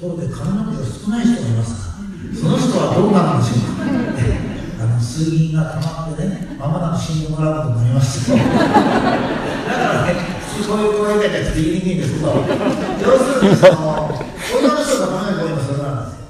[0.02, 1.94] ところで髪の毛が少ない人がいますか
[2.34, 16.26] その人はどうなるんでしょうか、ね、あの水銀が溜まってねまもなく死んでもらうことになりましたけどだからね普通そういう声がって言いにくいんですけど要するにその女の人が髪の毛多いのそれなんですよ。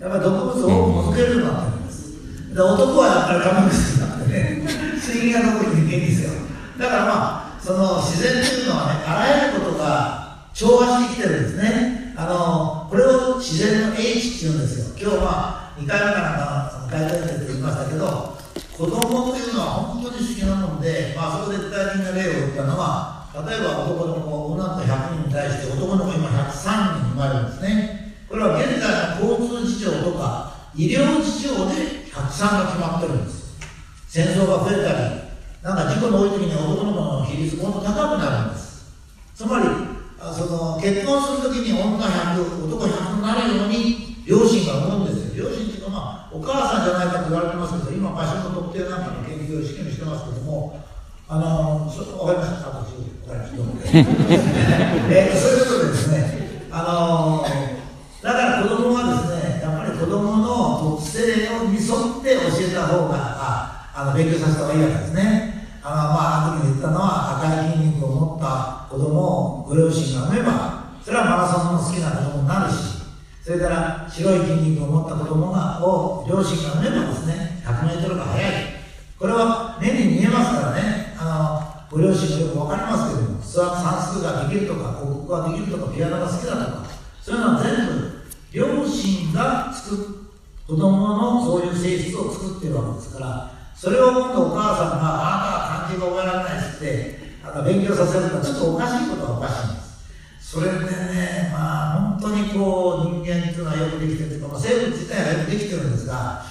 [0.00, 4.66] やっぱり毒物を多く抜けるようになってるんですで男はやっぱり髪の毛少なくてね。
[5.00, 6.30] 水銀が残りにくいんですよ。
[6.78, 18.38] だからまあその自然というのはねあらゆることが調和してきてるんですねあのこれを自然の英知っていうんですよ今日まあ2回目から回答で言いましたけど
[18.76, 28.16] 子供というのは本当に不思議なもんで、まあ、そこで具体的な例を言ったのは例えば男の子女の子100人に対して男の子今103人生まれるんですね。
[28.28, 33.56] これは現在の交通事情とか医療事情で103が決まってるんです。
[34.08, 35.26] 戦争が増えたり
[35.62, 38.92] なんか事故の多い時に男の子の比率もっと高くなるんです。
[39.34, 39.66] つまり
[40.18, 45.44] その結婚するときに女100男100になるように両親が思うんですよ。
[45.44, 50.84] 両親っていうかまあお母さんじゃないかと言われてますけど今場所の特定なんかの研究を試験してますけども
[51.28, 57.44] あのそ分かりました私分かりましたえー、そういうことですねあの
[58.22, 61.36] だから子供はですねやっぱり子供の特性
[61.68, 65.56] に沿って教えた方がああの勉強させた方がいいわけですね。
[65.82, 73.06] あのまあ、あの時に言ったのは赤い筋肉を持った子供をご両親が産めばそれはマラソンの好きな子供になるし
[73.40, 78.52] それから白い筋肉を持った子供がを両親が産めばですね 100m が速い
[79.16, 86.86] これは目に見えますからねあのご両親もよく分かりますけども算数ができるとか国語ができるとかピアノが好きだとか
[87.22, 90.26] そういうのは全部両親が作っ
[90.66, 99.86] 子供のそういう性質を作ってるわけですからそれを今度お母さんがあなたは漢字が覚えらないっつってあの勉強させるとちょっとおかしいことはおかしいんです。
[100.40, 106.42] それでねまあ本当にこう人間っていうのはよくできてるというか、まあ、生物自体はよくできてるんですが、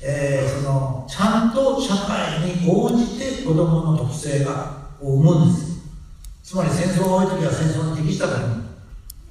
[0.00, 5.72] えー、そのちゃんと社会に応じて子供の特性がを生むんです。
[6.42, 8.38] つまり戦争が多い時は戦争に適したこと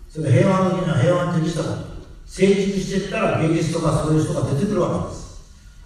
[0.10, 1.92] それ平和の時には平和に適したこと
[2.26, 5.31] 成熟していったら芸術とかそういう人が出てくるわけです。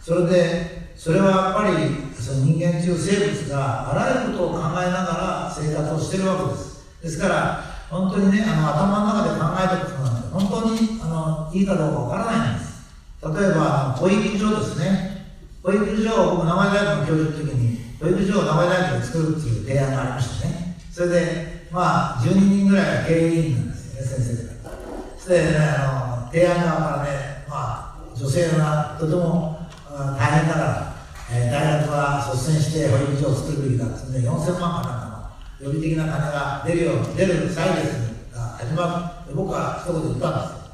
[0.05, 6.85] それでそれはやっぱりその人間という生物があらゆることを考えながら生活をしているわけです。
[7.01, 12.85] ですから本当にねあの頭の中で考えたことなんて本当にあのいいかどうかわからないんです。
[13.25, 15.25] 例えば保育所ですね。
[15.63, 20.77] 保育所を僕名前大学の教授の時に保育所を名前大学で作るっていう提案がありましたね。
[20.91, 24.71] それでまあ12人ぐらいが経営委員なんですよね先生が
[25.17, 29.54] それで、ね、あの提案側からねまあ女性がとても
[29.95, 30.95] 大変だから
[31.27, 39.33] えー、大学は率先して保育所を作るべきだってね、4000万かなんかの予備的な金が出るよう、出る歳月が始まる。
[39.33, 40.69] 僕は一言言ったん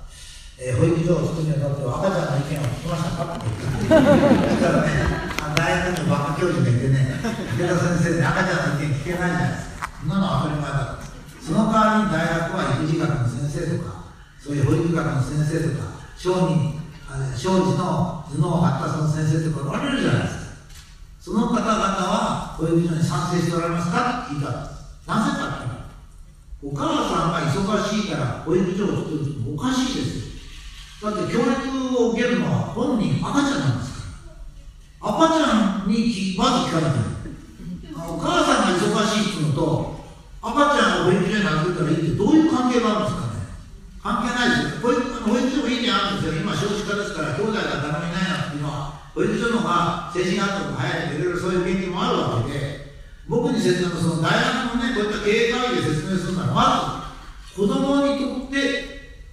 [0.60, 0.75] ですよ。
[0.75, 3.95] えー、保育所を作るにあたっては赤ちゃんの意見を聞きましたかって言って。
[4.60, 4.91] だからね、
[5.55, 6.99] 大学のバカ教授がいてね、
[7.55, 9.88] 池田先生で赤ちゃんの意見聞けないじゃないですか。
[9.88, 10.99] そんなのは当たり前だ
[11.39, 16.80] その代わりに大学は育児学の先生とか、そういう保育学の先生とか、小児、
[17.36, 20.41] 小児の頭脳発達の先生とかおられるじゃないですか。
[21.20, 25.07] その方々は保育所に賛成しておられますかって聞いたんです。
[25.07, 25.72] なぜかって
[26.64, 27.57] お母さんが忙
[27.89, 31.12] しいから保育所を作るっておかしいですよ。
[31.12, 31.49] だって教育
[31.97, 34.05] を受けるのは本人、赤ちゃんなんですか
[35.01, 35.09] ら。
[35.26, 37.01] 赤ちゃんにまず聞かれてる。
[37.97, 40.05] お母さんが忙しいっていうのと、
[40.41, 43.30] 赤ちゃんを保育所に預けたらいいってどういう関係があるんですか？
[44.02, 44.82] 関係ないですよ。
[44.82, 52.97] 保育保育所もいいにあるんですよ、今、少子化ですから、兄弟が誰もいないなんていうのは、保育所のが成人があったのが早いとか、いろいろそういう研究もあるわけで、
[53.30, 57.14] 僕に説明のその大学のね、こういった経営会議で説明するのは、ま
[57.54, 58.58] ず、子供にとって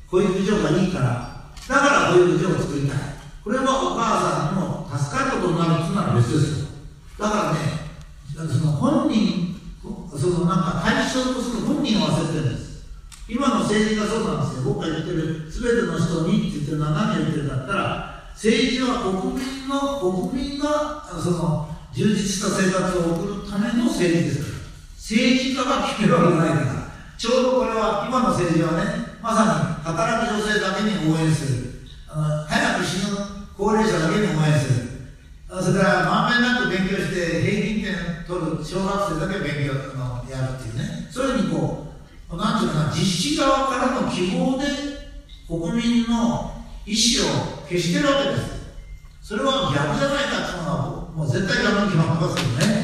[0.07, 2.99] 保育所がいいから、だから保育所を作りたい。
[3.43, 6.69] これはお母さんにも助かることになるっていうのは別ですよ。
[7.19, 7.89] だからね、
[8.37, 9.57] その本人、
[10.13, 12.68] そのなんか対象とする本人を忘れてるんです。
[13.29, 14.73] 今の政治がそうなんですよ。
[14.73, 20.01] 僕が言ってる、すべての人にって言ってるのは何を言ってるんだったら、政治は国民の、
[20.33, 24.59] 国民が、その、充実した生活を送るための政治ですから。
[24.97, 26.89] 政治家が決めるわけないから。
[27.19, 31.69] ちょうどこれは、今の政治はね、まさに働く女性だけに応援する。
[32.09, 33.17] 早く死ぬ
[33.57, 34.89] 高齢者だけに応援する。
[35.49, 37.97] それからまんべんなく勉強して平均点
[38.29, 41.78] 取る小学生だけ勉強のやるっていうねそういうふうにこう
[42.37, 44.67] なんていうか実施側からの希望で
[45.49, 46.53] 国民の
[46.85, 48.59] 意思を消してるわけです。
[49.23, 52.83] それは逆じゃないかっていうのはもう絶対逆に決まってますけどね。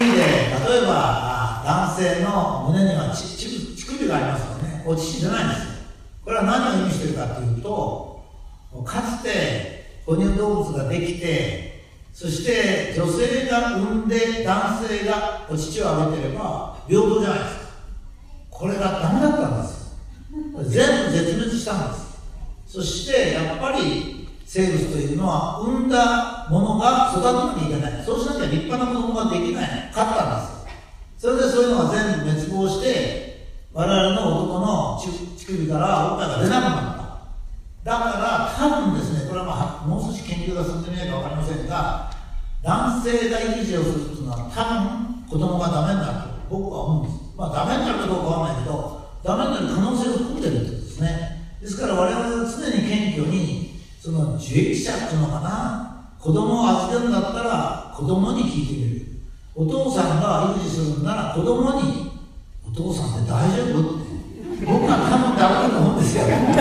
[0.00, 4.82] 例えば男性の胸にはちち乳首がありますよね。
[4.86, 5.60] お乳じゃないんです
[6.24, 8.24] これは何を意味しているかというと、
[8.84, 11.73] かつて哺乳動物ができて、
[12.14, 17.64] そして女性が産んで男性がお乳をあげてれば平等じゃないですか。
[18.50, 19.96] これがダメだったんです。
[20.70, 22.04] 全部絶滅したんです。
[22.66, 28.04] そしてやっぱり生物というのは産んだものが育たなきゃいけない。
[28.04, 29.90] そうしなきゃ立派な子供ができない。
[29.92, 31.22] 勝ったんです。
[31.26, 35.02] それでそういうのが全部滅亡して、我々の男の
[35.36, 36.93] 乳首からおっぱいが出なくなった。
[37.84, 42.10] だから多分ですね、これはまあもう少し研究が進んでみないか分かりませんが、
[42.62, 47.20] 男性が育児をするというのは多分子供がダメになると僕は思うんです。
[47.36, 51.58] まあダメになるかどうかわからないけど、ダメになる可能性を含んでるってことですね。
[51.60, 59.06] ですから我々は常に謙虚に、その受益者っていうのかな、子供を預けるんだったら子供に聞いてみる。
[59.54, 62.10] お父さんが育児するんなら子供に
[62.66, 64.00] お父さんって大丈夫？
[64.00, 64.03] って
[64.62, 66.54] 僕は多分ダメだと思うんですよダメ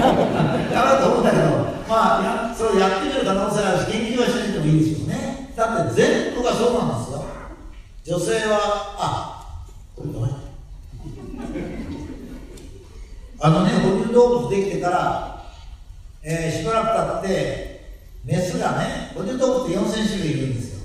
[0.74, 1.44] だと思うんだけど
[1.88, 5.54] まあやそれやってみる可能性あるし研究はしないでもいいですよね。
[5.56, 7.24] だって全部がそうなんですよ。
[8.18, 8.58] 女性は
[8.98, 9.58] あ
[9.96, 10.36] ごめん。
[13.40, 15.46] あのね哺乳動物できてから、
[16.24, 17.82] えーしばらく経って
[18.26, 20.80] メスがね哺乳動物って4000種類いるんですよ。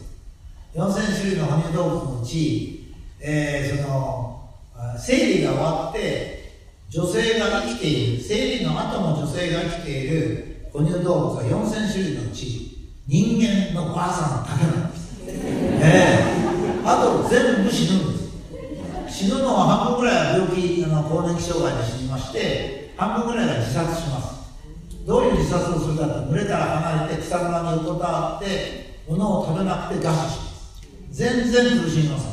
[0.75, 4.35] 4000種類の哺乳動物のうち、えーその
[4.99, 6.38] 生理が終わって
[6.91, 16.83] 女性が生きている生理の後も女性が生きている哺乳動物は4000種類のうち人間のばあさんだけなんです、ええ。
[16.87, 18.19] あと全部死ぬんで
[19.11, 19.25] す。
[19.27, 24.39] 死ぬのは半分ぐらいは病気あの更年期障害で死にまして半分ぐらいが自殺します。
[25.07, 30.83] どういう自殺をするかって群れから離れて草むらに横たわって物を食べなくて餓死します。
[31.11, 32.29] 全然苦しみませ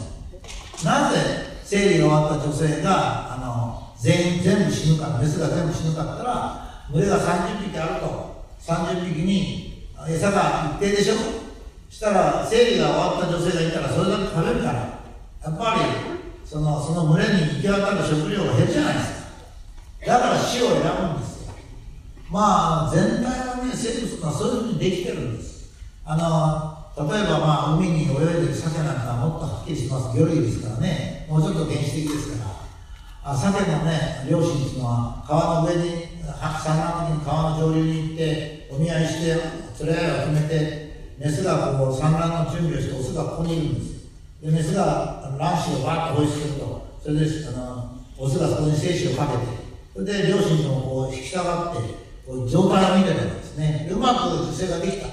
[0.81, 0.85] ん。
[0.85, 1.17] なぜ
[1.65, 3.34] 生理が終わった女性が
[4.05, 8.35] 全員全部死ぬからメスが全部死ぬかったら群れが30匹あると。
[8.61, 11.15] 30匹に餌が一定でしょ？
[11.89, 14.73] したら生理が終わった女性がいたらそれだけ食べるから。
[15.41, 15.81] やっぱり
[16.45, 19.11] そのその群れに行き渡る食料が減るじゃないです
[20.05, 20.05] か。
[20.05, 21.53] だから死を選ぶんですよ。
[22.29, 25.73] まあ全体はね生物はそういうふうにできてるんです。
[26.05, 30.15] あの例えばまあ海に泳いでる鮭なんかはもっとはっきりします。
[30.15, 31.25] 魚類ですからね。
[31.27, 32.64] もうちょっと原始的ですから。
[33.33, 40.85] 鮭のね漁師っていうのは川の上には産卵的に川の上流に行ってお見合いして連れ合いを決めて
[41.17, 43.95] メスがこう産卵の準備をしてオスがここにいるんです。
[44.41, 46.85] でメスが卵子をバーッと放出すると。
[47.01, 49.43] それであのオスがそこに精子をかけて
[49.93, 51.81] それで両親ともこう引き下がって
[52.25, 53.87] こう状態を見てるわけですね。
[53.91, 55.07] うまく受精ができた。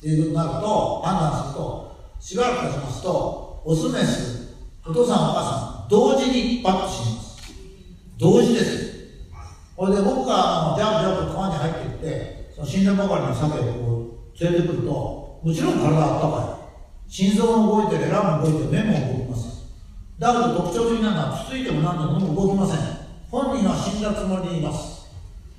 [0.00, 7.19] っていうことになると判断するとしばらく経ちますとオスメスお父さんお母さん同時にパッと死にます
[8.20, 8.90] 同時です
[9.74, 16.58] これで僕がジャンプジャンプ川に入っていってその死んだばかりの鮭を連れてくるともちろん体あったか
[17.08, 17.10] い。
[17.10, 19.64] 心臓も動いてレラも動いて目も動きます。
[20.18, 22.78] だけど特徴的なのはつついても何でも動きません。
[23.30, 25.08] 本人は死んだつもりでいます。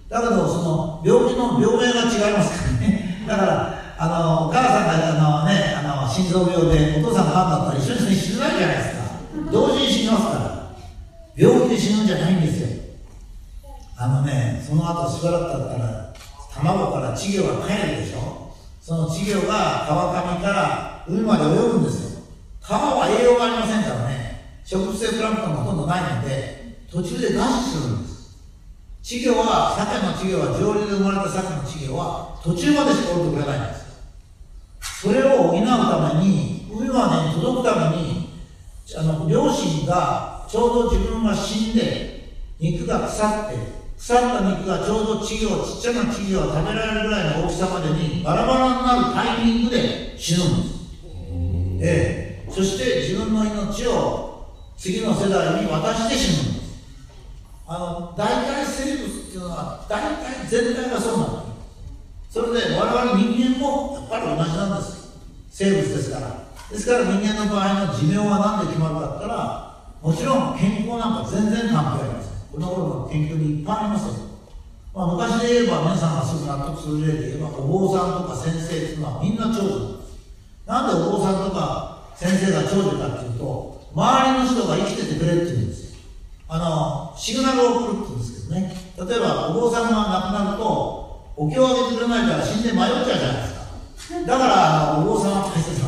[0.08, 3.26] だけどその病気の病名が違いますからね。
[3.28, 9.04] だからあのお母さんがあの、ね、あの心臓病でお父さんががんだったら一緒に死ぬないじゃないですか。
[9.52, 10.61] 同時に死にますから。
[11.36, 12.68] 病気で死ぬんじゃないんですよ。
[13.98, 16.14] あのねその後しばらく経ったら
[16.54, 18.54] 卵から稚魚が帰るでしょ。
[18.82, 22.22] その稚魚が川上から海まで泳ぐんですよ。
[22.62, 24.60] 川は栄養がありませんからね。
[24.66, 28.12] 植物性プランクトンがほとんどないので途中で餓死するんです。
[29.04, 33.82] 稚魚は鮭の稚魚は上流で生まれた鮭の稚魚は途中までしか降りてくれないんです。
[35.02, 38.30] それを補うために海までに届くために
[38.98, 43.56] あの両親がちょうど自分が死んで肉が腐って
[43.98, 51.88] 腐った肉がちょうど稚魚ちっちゃな稚魚が食べられるぐらいの大きさまでにバラバラになるタイミングで死ぬんです。
[51.88, 52.52] ええ。
[52.52, 56.84] そして自分の命を次の世代に渡して死ぬんです。
[57.66, 61.54] あの大体生物っていうのは大体全体がそうなんで
[62.30, 65.16] すそれで我々人間もやっぱり同じなんです。
[65.50, 66.52] 生物ですから。
[66.70, 69.71] ですから人間の場合の寿命は何で決まるかって言ったら
[70.02, 74.14] もちろん健康なんか全然関係ありませんこの頃の研究にいっぱいありますよ、
[74.94, 80.18] まあ、昔で言えば皆さんがすぐ納得する例で言えばお坊さんとか先生っていうのはみんな長女なんです
[80.66, 86.00] なんでお坊さんとか先生が長女かっていうと周りの人が生きててくれって言うんですよ。
[86.48, 88.74] あのシグナルを送るって言うんですけどね。
[88.98, 94.28] 例えばお坊さんが亡くなるとお経をあげてくれないから死んで迷っちゃうじゃないですか。
[94.28, 95.81] だからお坊さんは大切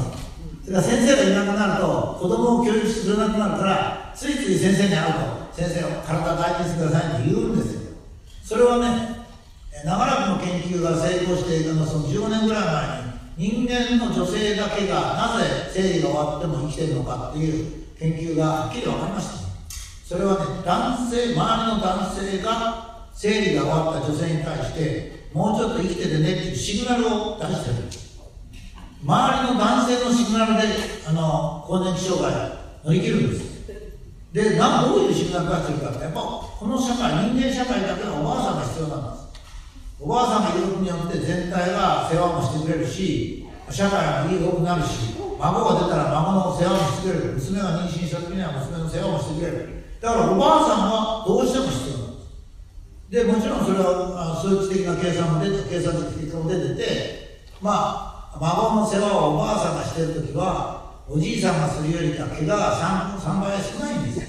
[0.64, 5.20] それから先生がいなくなると子供を教育してくれなくなるからついつい先生に会うと
[5.54, 7.82] 先生を体大事にしてくださいって言うんですよ。
[8.44, 9.24] それはね
[9.84, 12.64] 長らくの研究が成功しているのはその15年ぐらい
[13.36, 19.44] 前に人間の女性だけがなぜ生理が終わっても生きてるのかっていう研究がはっきり分かりました。
[20.08, 27.76] それはね男性周りの男性が生理が終わった女性に対してもうちょっと生きててねっていうシグナルを出してる。
[29.04, 30.64] 周りの男性のシグナルで
[31.06, 32.32] あの更年期障害
[32.86, 33.44] 乗り切るんです。
[34.32, 39.24] でなどういうシグナル出してるかってやっぱこの社会人間社会だけのおばあさんが必要なんです。
[40.00, 47.34] おばあさんがいることによって全体が世話もしてくれるし社会もいい良くなるし孫が出たら孫の世話もしてくれる。
[47.34, 49.84] 娘が妊娠した時には娘の世話もしてくれる。
[50.00, 52.32] だからおばあさんはどうしても必要なんです。
[53.12, 57.72] でもちろんそれは数値的な計算も出て計算的結果も出ててま
[58.10, 64.28] あ孫の世話をおばあさんがしてる時はおじいさんがするよりか怪我が 3, 3倍は少ないんですよ。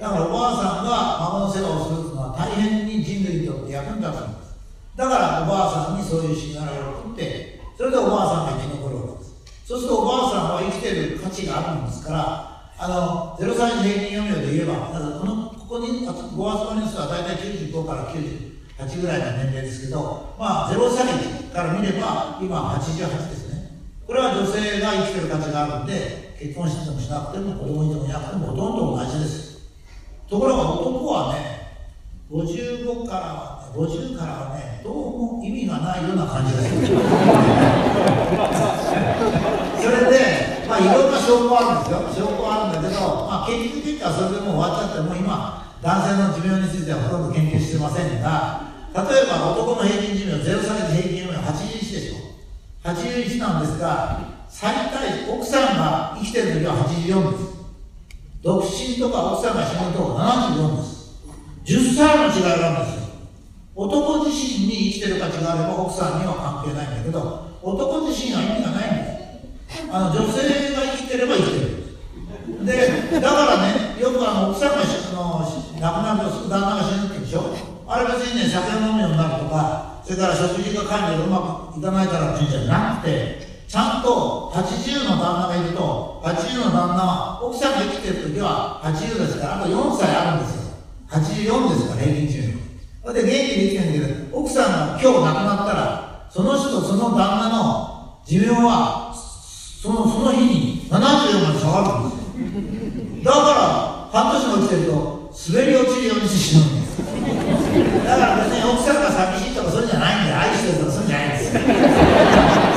[0.00, 4.56] だからおばあさんが孫の世話をするのは大変に人類にとって役に立つんです。
[4.96, 9.34] だからおばあさんにそういうシグナルを送ってそれでおばあさんが生き残るわけです。
[9.64, 16.04] そうするとおばあさんは生きてる価値があるんですからあの0歳児平均余命で言えばこのここに
[16.34, 17.36] ご発の人は大体
[17.70, 18.04] 95から
[18.80, 23.60] 8ぐらいの年齢ですけどまあ0歳児から見れば今88ですね。
[24.06, 29.60] これは女性が生きてる価値があるんで結婚してもしなくても子供いてもいなくてもほとんど同じです。
[30.28, 31.60] ところが男はね
[32.30, 36.86] 55からは、ね、50からはねどうも意味がないような感じがする。
[39.76, 42.26] それでまあいろんな証拠あるんですよ。
[42.26, 52.16] 証拠あるんだけど、まあ、研究結果はそれでもう終わっちゃってもう今男性の寿命についてはほとんど研究してませんが例えば男の平均寿命0歳児平均寿命81でしょ。
[52.82, 57.44] 81なんですが最大奥さんが生きてる時は84です。
[58.42, 60.90] 独身とか奥さんが死ぬと74です。
[61.64, 63.00] 10歳の違いなんですよ。
[63.76, 69.86] 男自身に生きてる価値があれば奥さんには関係ないんだけど男自身は意味がないんです。
[69.92, 71.80] あの女性が生きてれば生きてる。
[72.66, 74.84] でだからねよくあの奥さんがあ
[75.14, 75.46] の
[75.80, 77.09] 亡くなるとすぐ旦那が死ぬって言うで
[77.90, 90.70] あれ別にね酒飲むようになるとかそれから食事が管理がうまくいかないからっていうんじゃなくてちゃんと80の旦那がいると80の旦那は奥さんが生きてる時は80ですからあと4歳あるんですよ。
[91.10, 92.38] 84ですから平均寿
[93.04, 99.12] 命で元気で生きてるんだけど奥さんが今日亡くなったらその人その旦那の寿命は
[99.82, 103.32] そのその日に74まで下がるんですよ。
[103.32, 103.38] だか
[104.12, 107.39] ら半年も生きてると滑り落ちるようにして死ぬんです
[107.70, 111.60] だから別に奥さんが寂しいとかそういうんじゃないんで愛してるとかそういうんじゃないんですよ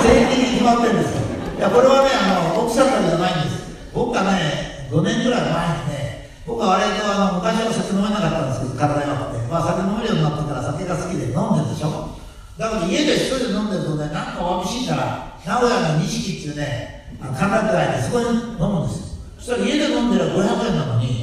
[0.04, 1.24] 正義的に決まってるんですよ
[1.58, 12.14] いやこれはねあの奥さんだけじゃないんです僕がね5年ぐらい前にね僕は割とあの昔は酒飲めなかったんですけど体弱くて、まあ、酒飲めるようになってから酒が好きで飲んでるでしょ
[12.58, 21.23] だから家で一人で飲んでるとねなんかわびしいから名古屋の錦っていうね歓楽街でそこに飲むんですよそしたら家で飲んでる500円なのに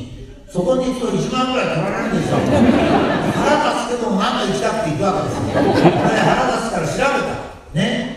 [0.52, 2.38] そこに行くと1万ぐらい取られるんですよ。
[2.38, 2.48] 腹
[3.70, 5.62] 立つけども何か行きたくて行くわけですよ。
[5.62, 7.38] 腹立つから調べた。
[7.72, 8.10] ね。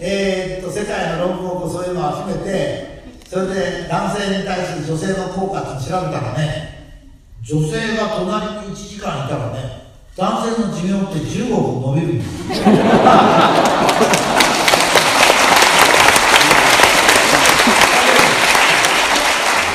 [0.00, 7.00] えー、っと世界の論文をそういうのを集めてそれで男性に対する女性の効果って調べたらね
[7.42, 12.70] 女性が隣に1時間いたらね男性の寿命って15分伸びるんですそ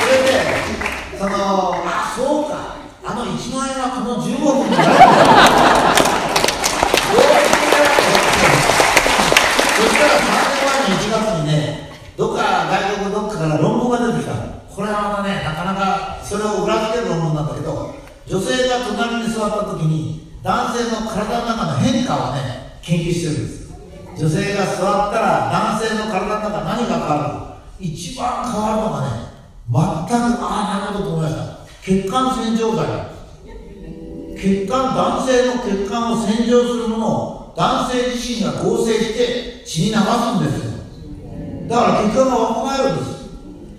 [0.06, 0.52] れで
[1.32, 4.70] のあそうかあの1万円はこの15分。
[4.70, 4.76] に
[9.78, 17.96] そしたら3年前の1月にねどっか外国どっかから論文が出てきたこれはまたねなかなかそれを裏付ける論文なんだけど
[18.28, 23.62] 女性が隣に座った時に男性の体の中の変化をね研究してるんです。
[24.18, 29.08] 女性が座ったら男性の体の中何が変わるか一番変わるのがね
[29.72, 31.42] 全くああなるほどと思いました。
[31.82, 33.11] 血管洗浄剤。
[34.42, 40.72] 血管男性の血管を洗浄するものを男性自身が合成して血に流すんですよ。
[41.68, 43.12] だから血管が若返るんです。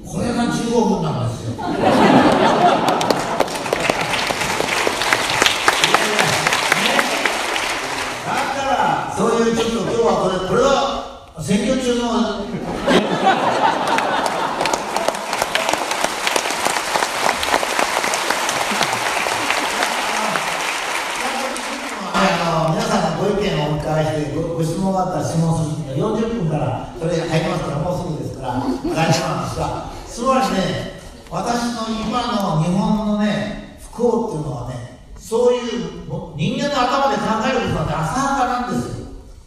[0.07, 1.57] これが15分なんですよ。
[1.57, 1.75] だか
[8.63, 10.69] らそういうちょっと今日はこれこれは
[11.41, 12.15] 選挙中のあ
[22.69, 39.07] の皆さんのご意見をお伺いしてご質問があったら質問する40分からそれ入りますからもうすぐですから大丈夫なんですがつまりね私の今の日本のね不幸っていうのはねそういうも人間の頭で考えることなんて浅はかなんですよ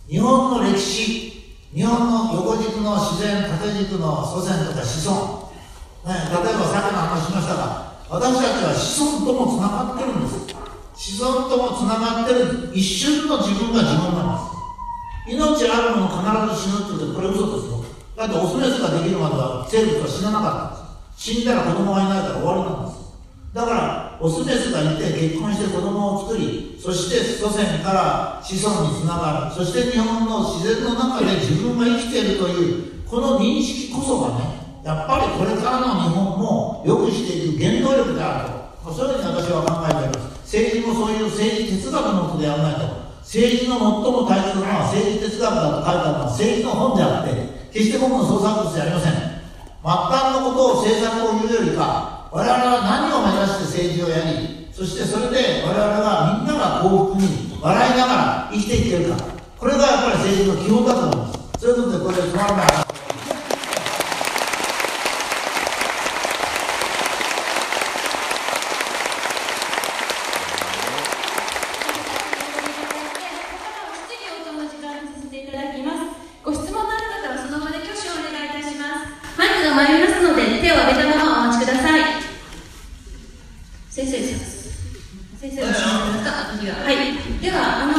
[0.09, 5.47] 日本の歴史日本の横軸の自然縦軸の祖先とか子孫、
[6.03, 14.55] ね、例えばさっきの話しましたが私たちは子孫ともつながってるんです子孫ともつながってる一瞬の自分が自分なんです
[15.27, 17.83] 命あるもの必ず死ぬって言うとこれ嘘ですよ
[18.15, 23.01] だってオスメスができるまでは生物は死ななかったんです死んだら子供がいないから終わりなんです。
[23.49, 29.55] だからオスメスがいて結婚して子供を作りそして祖先から子孫につながる。
[29.57, 38.93] そして日本の自然の中で自分が生きているというこの認識こそがねやっぱりこれからの日本も良くしていく原動力であると。
[38.93, 40.45] そういうふうに私は考えております。
[40.45, 42.85] 政治もそういう政治哲学のもとでやらないと。
[43.25, 47.33] 政治の最も大切なのは政治哲学だと書いてあるのは政治の本であって
[47.73, 49.34] 決して僕の創作物じゃありません。
[49.85, 59.17] 末端のことを政策を言うよりか我々は何を目指して政治をやりそしてそれで我々はみんなが幸福に笑いながら生きていけるか。
[59.59, 61.61] これがやっぱり政治の基本だと思います。
[61.61, 62.67] そういうことでこれでつまらない
[74.01, 75.97] 質疑応答の時間にさせていただきます。
[76.43, 79.37] ご質問のある方はその場で挙手をお願いいたします。
[79.37, 82.01] マイクが参りますので手を挙げたままお待ちください。
[83.89, 84.55] 先生です。
[85.39, 86.31] 先生の質問ですか。
[86.51, 86.95] あ次ははい。
[87.41, 87.93] ではあの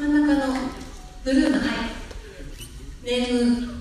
[0.00, 0.54] 真ん中の
[1.24, 1.68] ブルーのはい。
[3.04, 3.74] ネーム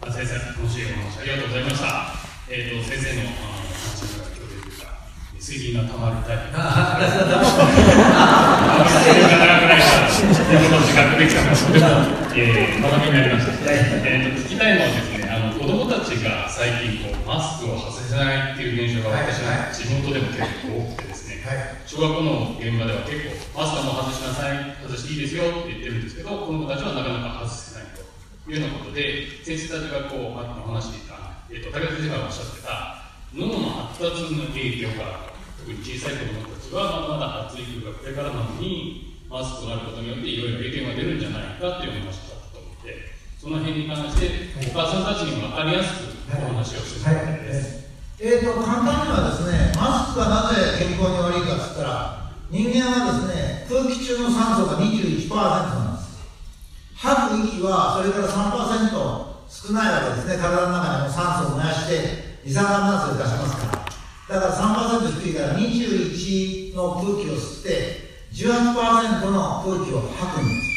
[0.00, 2.12] あ先生、楽しいお話ありがとうございました。
[2.52, 4.92] えっ、と、先生のあの話の中で今日出てきた、
[5.40, 6.52] 水銀がたまるタイプ。
[6.52, 11.56] あ、私はダメあ、水銀が長くないから、自分の自覚できたの
[12.28, 13.56] で、えー、学びになりました。
[13.72, 21.40] えっ、と、聞きたいのはですね、あの、子供たちが最近、こう、マスクを外せないっていう現象が私の地元でも結構多くてですね、
[21.88, 27.71] 小学校の現場では結構、マスクはもう外しなさい、外していいですよって言ってるんですけど、子供たちはなかなか外せな
[28.46, 28.50] いと。
[28.50, 31.14] いうようなことで、先生たちがこう、あの話していた、
[31.50, 33.02] えっ、と、武田先生がおっしゃってた、
[33.34, 47.82] 脳の発達の影響が、特に小さい子供たちは、まだまだ発育がこれからなのに、マスクとなることによっていろいろ影響が出るんじゃないかっていうお話だったと思って、その辺に関して、お母さんたちにも分かりやすくお話をしてもらいたいです。
[48.24, 55.91] えーと簡単にはですねマスクがなぜ健康に悪いかっつったら人間はですね空気中の酸素が21%なんです
[57.02, 58.94] 吐く息はそれから3%
[59.50, 63.90] 少ないわけですね体の中にも酸素を燃やして二酸化炭素を出しますか
[64.30, 64.38] ら。
[64.38, 64.54] だから
[65.02, 70.72] 3%低いから21の空気を吸って18%の空気を吐くんです。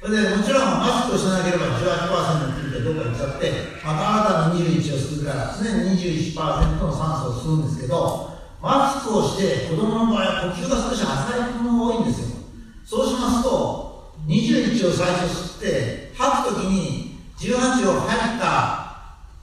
[0.00, 3.50] それでもちろんマスクをしなければ18%の空気がどっか行っちゃって
[3.82, 8.30] また新たな21を吸うから常に21%の酸素を吸うんですけど
[8.62, 12.36] マスクをして子供の場合は呼吸が少し浅いものが多いんですよ。
[12.84, 13.85] そうしますと
[14.26, 18.86] 21を最初吸って吐くときに18を入った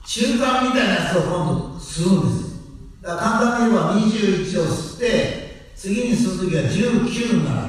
[0.04, 2.54] 中間みたいなやつを今度吸うんです
[3.02, 7.68] だから簡単に言えば21を吸って次に吸うときは19になるわ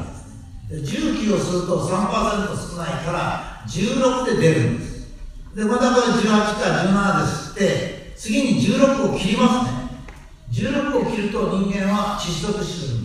[0.70, 4.95] けですで19を吸うと3%少ないから16で出るんです
[5.55, 9.86] でまたこれ18から17で吸って次に16を切りますね
[10.51, 13.05] 16を切ると人間は窒息死するん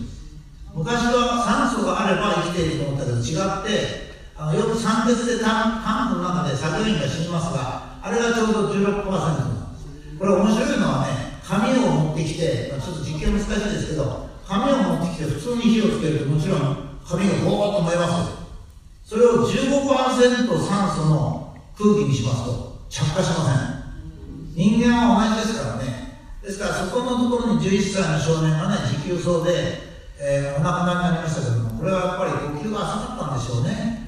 [0.73, 10.17] 昔は酸素があれば生きていると思ったけど違ってあのよく酸欠でタンタンクの中で作業員が死にますがあれがちょうど16%なんです。
[10.17, 18.41] これ面白いのはね紙を持ってきて、まあちょっと実験難しいですけど紙を持ってきて普通に火をつけるともちろん紙がボーッと燃えます
[19.03, 23.81] それを15%酸素の空気にしますと着火しません。
[24.55, 26.17] 人間は同じですからね。
[26.41, 29.90] ですからそこのところに11歳の少年がね持久走で、
[30.23, 34.05] えーお亡くなりになりましたけどもこれはやっぱり呼吸が浅かったんでしょうね。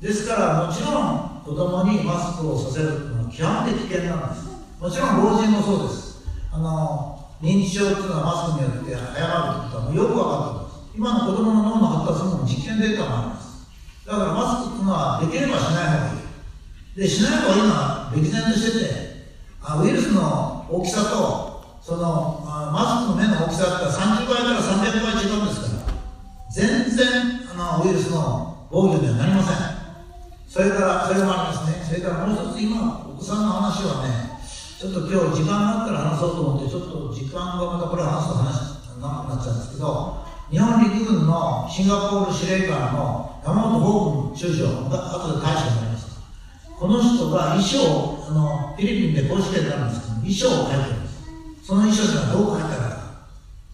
[0.00, 4.44] ですからもちろん子供にマスクをさせるのは極めて危険なんです。
[4.78, 6.20] もちろん老人もそうです。
[6.52, 10.74] あの認知症っていうのはマスクによって誤るってことはもうよく分かってます。
[10.94, 13.64] 今の子供の脳の発達も実験データもあります。
[14.04, 17.00] だからマスクっていうのはできればしない方がいい。
[17.00, 21.53] でしない方がいいのは歴然としててあウイルスの大きさと
[21.84, 22.40] その
[22.72, 25.92] マスクの目の大きさって30倍から300倍違うんですから
[26.48, 29.56] 全然あのウイルスの防御にはなりません。
[30.48, 31.84] それからそれもありますね。
[31.84, 34.32] それからもう一つ今お子さんの話はね
[34.80, 51.03] ちょっと今日時間があったら話そうと思ってちょっと時間がまたこれ話すと話長くなっちゃうんですけど日本陸軍のシンガポール司令官の山本法軍中将が後で大将になりましたこの人が遺書をあのフィリピンで公式でなるんですけど遺書を書いてる。
[51.64, 53.04] その遺書にはどう書いてあるか。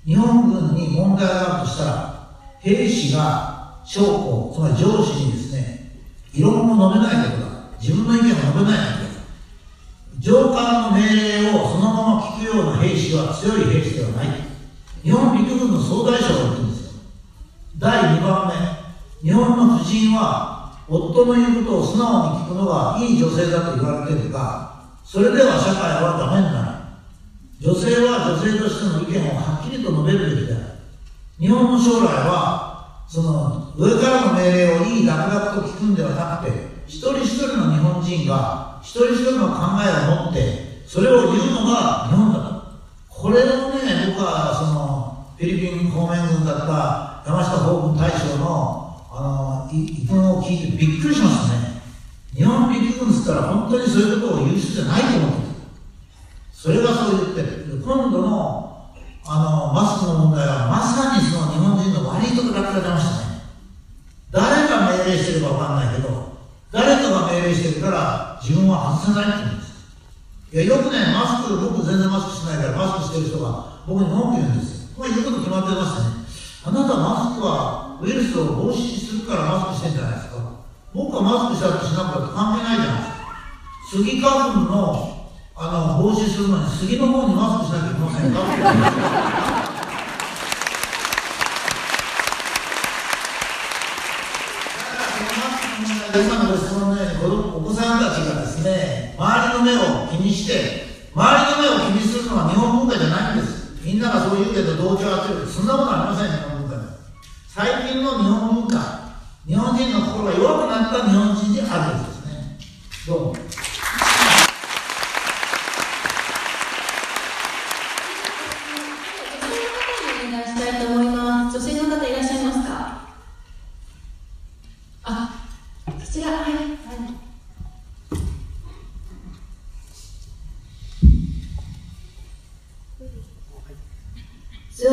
[0.06, 2.30] 日本軍に問題があるとしたら
[2.60, 5.90] 兵士が将校つまり上司にですね
[6.32, 7.50] 異論も述べないことだ。
[7.80, 8.70] 自分の意見を述べないことだ。
[10.20, 14.28] 上官の命令をそのまま聞くような兵士は強い兵士ではない。
[15.02, 16.92] 日本陸軍の総大将が言ってるんですよ。
[17.76, 18.46] 第2番
[19.22, 26.69] 目日本の婦人は夫の言うことを素直に聞くのがいい女性だと言われているがそれでは社会はダメになる。
[27.60, 30.64] 女性は女性としての意見をはっきりと述べるべきである。
[31.38, 36.56] 日本の将来はその上からの命令をいい楽々と聞くんではなくて
[36.86, 42.60] 一人一人の日本人が一人一人の考えを持ってそれを言うのが日本だと。
[43.10, 43.44] これを
[43.76, 51.82] ね僕はそのフィリピン方面軍だった山下法軍大将のあの意見を聞いてびっくりしましたね。
[52.32, 55.39] 日本陸軍っつったら本当にそういうことを言う人じゃないと思ってた
[56.60, 57.80] それがそう言ってる。
[57.82, 58.92] 今度の
[59.24, 63.32] あのマスクの問題はまさにその日本人の悪いところだけが出ました。
[63.32, 63.40] ね
[64.30, 66.36] 誰が命令してるかわかんないけど
[66.70, 69.72] 誰かが命令してるから自分は外せないって言うんです。
[70.52, 75.00] いやよくねマスク僕全然マスクしないからマスクしてる人が僕に文句言うんですよ。
[75.00, 76.28] これ言うこと決まってましたね。
[76.60, 80.60] あなたマスクはウイルスを防止するからマスクしてんじゃないですか。
[80.92, 83.24] 僕はマスクしたってしなくたって関係ないじゃないですか。
[83.88, 85.09] スギ花粉の
[85.62, 88.40] あの防止するのに杉の方にマスクしなきゃいけませんか？
[88.40, 88.80] って言うん
[96.16, 97.12] ですよ今のご質問のように
[97.56, 103.84] お子さんたちがですね周りの目を気にして周りの目を気にするのは日本文化じゃないんです。
[103.84, 106.88] みんながそう言うけど同調圧力そんなことありません日本文化で。
[107.46, 109.12] 最近の日本文化
[109.46, 112.56] 日本人の心が弱くなった日本人であるんですね。
[113.06, 113.36] どうも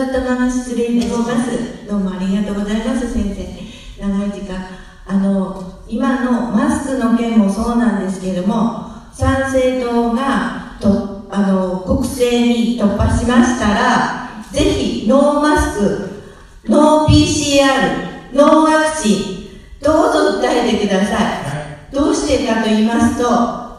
[0.07, 1.85] ったまま失礼いたします。
[1.85, 4.01] どうもありがとうございます、先生。
[4.01, 4.65] 長い時間。
[5.05, 21.17] あの、今のマスクの件もそうなんですけれども、参政党がとあの国政に突破しましたら、ぜひノーマスク、ノー PCR、ノーワクチン、どうぞ訴えてくださ
[21.91, 21.93] い。
[21.93, 23.23] どうしてかと言いますと、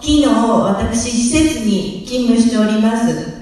[0.00, 3.38] 昨日私施設に勤務しております。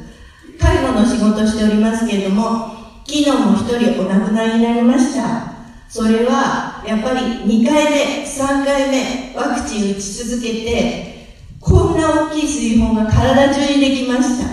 [0.59, 2.76] 介護の仕事をしておりますけれども、
[3.09, 5.53] 昨日も一人お亡くなりになりました。
[5.89, 14.49] それは、やっぱり2回目、3回目、ワクチン打ち続けて、こんな大きい水泡が体中にできました。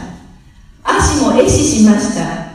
[0.83, 2.53] 足も壊死しました。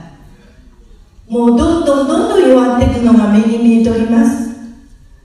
[1.28, 4.50] もうどんどんどんどん弱っていくのが目に見えております。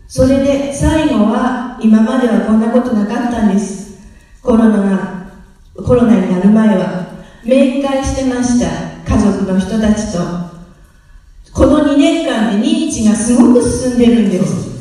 [0.08, 4.00] それで最後は、今まではこんなことなかったんです。
[4.42, 5.28] コロナが、
[5.86, 7.14] コロナになる前は、
[7.44, 8.68] 面会してました
[9.08, 10.53] 家族の人たちと
[11.54, 14.74] この2年間で認知がすごく進んでるんです。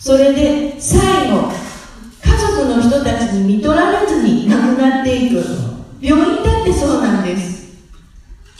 [0.00, 1.52] それで最後
[2.20, 5.44] 家族の人たちに見取られずに亡くなっていく。
[6.00, 7.62] 病院だってそうなんです。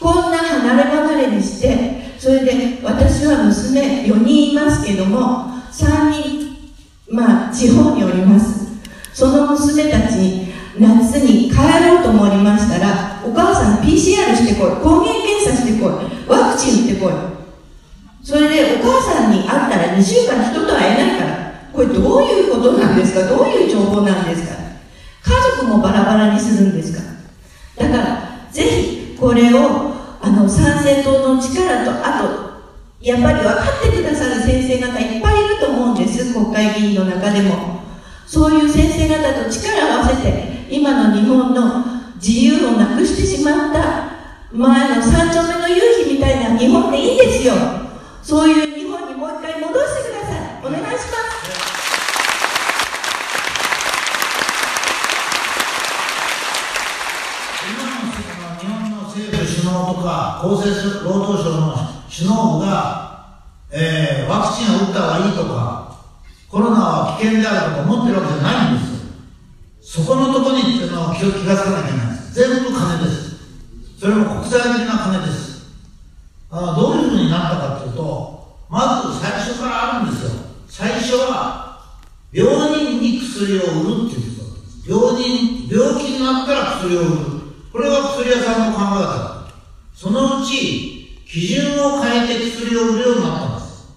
[0.00, 6.56] こんな離れ離れにしてそれで私は娘4人いますけども3人
[7.10, 8.62] まあ地方におります。
[9.12, 14.70] その娘たちに夏に帰ろうと思いましたらお母さん PCR してこい。
[14.82, 15.92] 抗原検査してこい。
[16.28, 17.12] ワクチン打ってこい。
[18.22, 21.32] それでお母さんに会ったら2週間人と会えないから。
[21.72, 23.26] これどういうことなんですか？
[23.28, 24.54] どういう情報なんですか？
[25.22, 27.02] 家族もバラバラにするんですか？
[27.76, 32.52] だからぜひこれをあの参政党の力とあと
[33.00, 36.32] やっぱり分かってくださる先生方いっぱいいると思うんです。
[36.34, 37.80] 国会議員の中でも。
[38.24, 41.91] そういう先生方と力を合わせて今の日本の
[42.22, 44.12] 自由をなくしてしまった
[44.52, 47.54] 前の三丁目の夕日みたいな日本でいいんですよ。
[48.22, 50.38] そういう日本にもう一回戻してください。
[50.64, 51.02] お願いします。
[57.66, 61.74] 今の日本の政府首脳とか厚生労働省の
[62.08, 63.42] 首脳部が、
[63.72, 65.98] えーワクチンを打った方がいいとか
[66.48, 68.91] コロナは危険であるとか思ってるわけじゃないんです
[69.82, 72.06] そこのところにっていうのを気を気がつかなきゃいけない。
[72.06, 73.32] です全部金です。
[73.98, 75.66] それも国際的な金です。
[76.50, 80.30] あどういうふうになったかというとまず最初からあるんですよ。
[80.68, 81.82] 最初は
[82.32, 84.88] 病人に薬を売るっていうことです。
[84.88, 87.42] 病人病気になったら薬を売る。
[87.72, 89.48] これが薬屋さんの考え方
[89.94, 93.88] そのうち基準を変えて薬を売るようになったんです。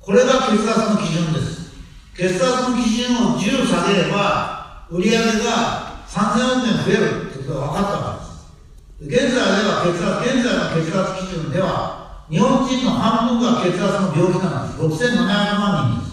[0.00, 1.72] これが血圧の基準です。
[2.14, 4.61] 血圧の基準を10下げれば
[4.92, 8.20] 売上が3000億円増えるってことが分かったわ
[9.00, 9.24] けです。
[9.24, 15.08] 現在では血圧現在の血圧基準では日本人の半分が血圧の病気なんです。
[15.08, 15.16] 6700
[15.56, 16.12] 万人で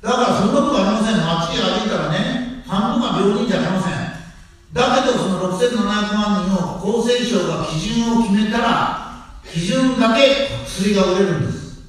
[0.00, 1.18] だからそんなことありません。
[1.18, 3.98] 街歩いたらね半分が病人じゃありません。
[4.72, 11.82] だけどその6700万人を厚生省が基準を決めたら基準だけ薬が売れるんです。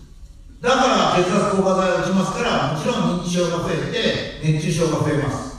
[0.60, 5.53] だから血圧硬化剤を打ちますからもちろん認知症が増えて熱中症が増えます。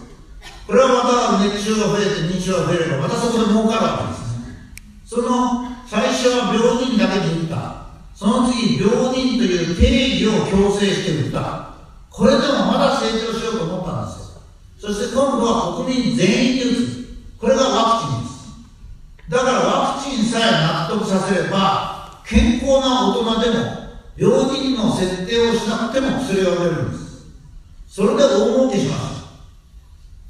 [0.66, 4.56] これはまた熱中が増えて認知症が増えればまたそこで儲かるわけですね。
[5.04, 7.84] その最初は病人だけに打った
[8.14, 11.74] その次病人という定義を強制して打った。
[12.08, 14.40] これでもまだ成長しようと思ったんですよ。
[14.78, 17.04] そして今度は国民全員で打つ。
[17.38, 18.34] これがワクチンです。
[19.28, 23.84] だからワクチンさえ納得させれば健康な大人でも
[24.16, 27.26] 病人の設定をしなくても薬が売れるんです。
[27.88, 29.23] それで大儲けします。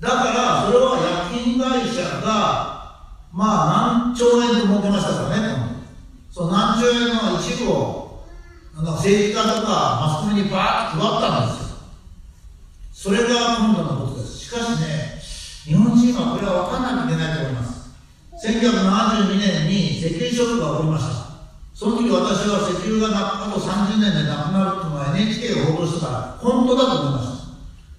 [0.05, 1.01] だからそれは
[1.33, 5.65] 薬品会社がまあ何兆円と儲けましたからね。
[6.31, 8.27] その何兆円の一部を
[8.77, 11.79] なんか政治家とかマスコミにバーッと配ったんですよ。
[12.93, 14.39] それが今度のことです。
[14.45, 15.17] しかしね
[15.65, 17.89] 日本人はこれは分からなきゃいけないと思います。
[18.45, 21.25] 1972年に石油ショックが起こりました。
[21.73, 27.34] その時私は石油がなあと30年でなくなるっていうのは NHK が報道してたら本当だと思いました。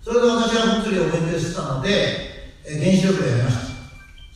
[0.06, 3.66] それで私は物理を勉強してたのでえ原子力をやりました。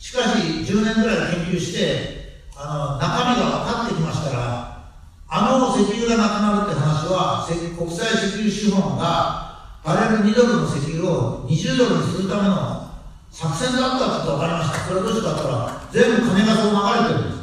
[0.02, 4.90] しかし10年ぐらい研究してあの中身が分かってきましたら
[5.28, 7.46] あの石油がなくなるって話は
[7.78, 12.90] 国際石油資本がバレル2ドルの石油を20ドルにするための
[13.30, 14.90] 作戦だったってこと分かりました。
[14.90, 17.40] それどうしてかって言ったら全部金がそう流れてるんです。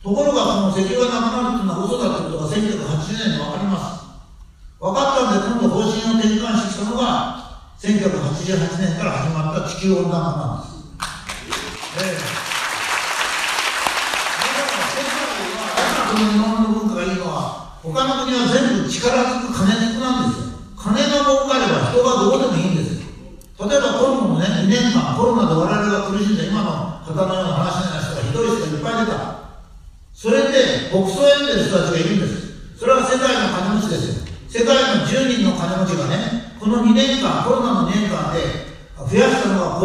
[0.00, 3.96] ところがその石油がなくなるっていうのは嘘だってことが1980年に分かります
[4.78, 10.80] 分かったんで今度方針を転換してきたのが1988年から始まった地球温暖化なんです、
[12.00, 12.16] ええ
[14.56, 15.20] だから世界
[15.52, 23.12] はだからこの日本の文化がいいのは他の国は全部力ずく金ずくなんですよ金が儲かれば人がどうでもいいんですよ
[23.60, 29.52] 例えば今度のね2年間コロナで我々が苦しんで今の方のような話のような人がひどい人がいっぱい出た
[30.16, 38.40] それで国葬やってる人たちがいるんですそれは世界の金持ちですよ世界の10人の金持ちがねこの2年間コロナの2年間で
[38.96, 39.78] 増やしたの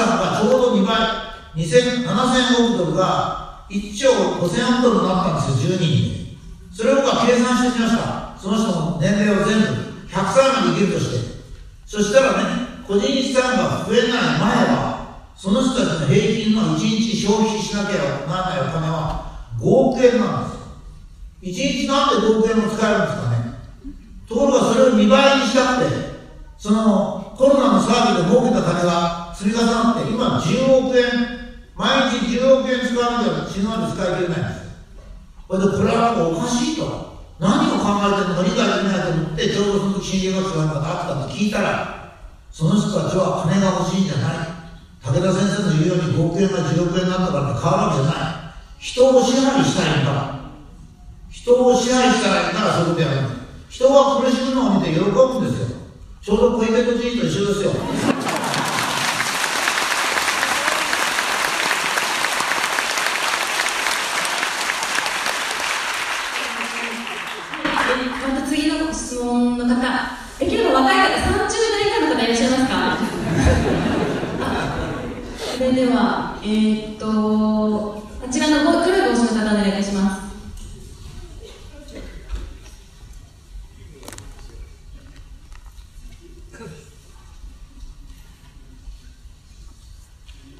[0.00, 1.28] は個人資産がちょうど2倍。
[1.56, 6.38] 2000 7000億ドルが1兆5000億ドルになったんですよ10人で
[6.72, 8.38] それを僕は計算してみました。
[8.38, 9.66] その人の年齢を全部
[10.06, 11.38] 100歳まで生きるとして。
[11.84, 20.50] そしたらね個人資産が増えない前はその人たちの平均の1日消費しなきゃならないお金は5億円なん
[21.42, 21.66] ですよ。
[21.66, 23.36] 1日なんで5億円も使えるんですかね。
[24.28, 25.90] ところがそれを2倍にしたくて
[26.56, 31.06] そのコロナの騒ぎで儲けた金が積み重なって今10億円
[31.78, 34.66] 毎日10億円使うんじゃ死ぬまで使い切れないんです。
[34.66, 34.74] よ
[35.46, 36.82] これでこれはおかしいと
[37.38, 42.18] 何を考えてるのか理解できないと思ってちょうどその時心理学者があったって聞いたら
[42.50, 44.50] その人たちは金が欲しいんじゃない
[45.06, 47.94] 武田先生の言うように5億円が10億円になったからって変わる。
[47.94, 50.50] わけじゃない人を支配したいんだ
[51.30, 53.38] 人を支配したいからそういうことやる。
[53.70, 55.78] 人が苦しむのを見て喜ぶんですよ。
[56.26, 57.70] ちょうど小池都知事と一緒ですよ
[68.28, 69.80] また次の質問の方、
[70.38, 72.68] できれば若い方、30代以下の方いらっしゃいますか
[74.40, 74.78] あ
[75.56, 80.28] それでは、えー、っと、あちらの黒い帽子の方、お願いいたします。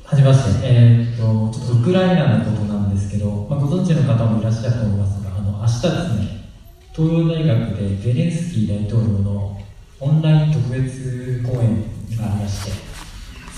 [0.05, 6.49] はじめまして、えーっと、ちょっとウクライナのことなんですけど、まあ、ご存知の方もいらっしゃると思いますが、あの明日ですね、
[6.95, 9.61] 東洋大学でゼレンスキー大統領の
[9.99, 11.83] オンライン特別講演
[12.16, 12.88] がありまして、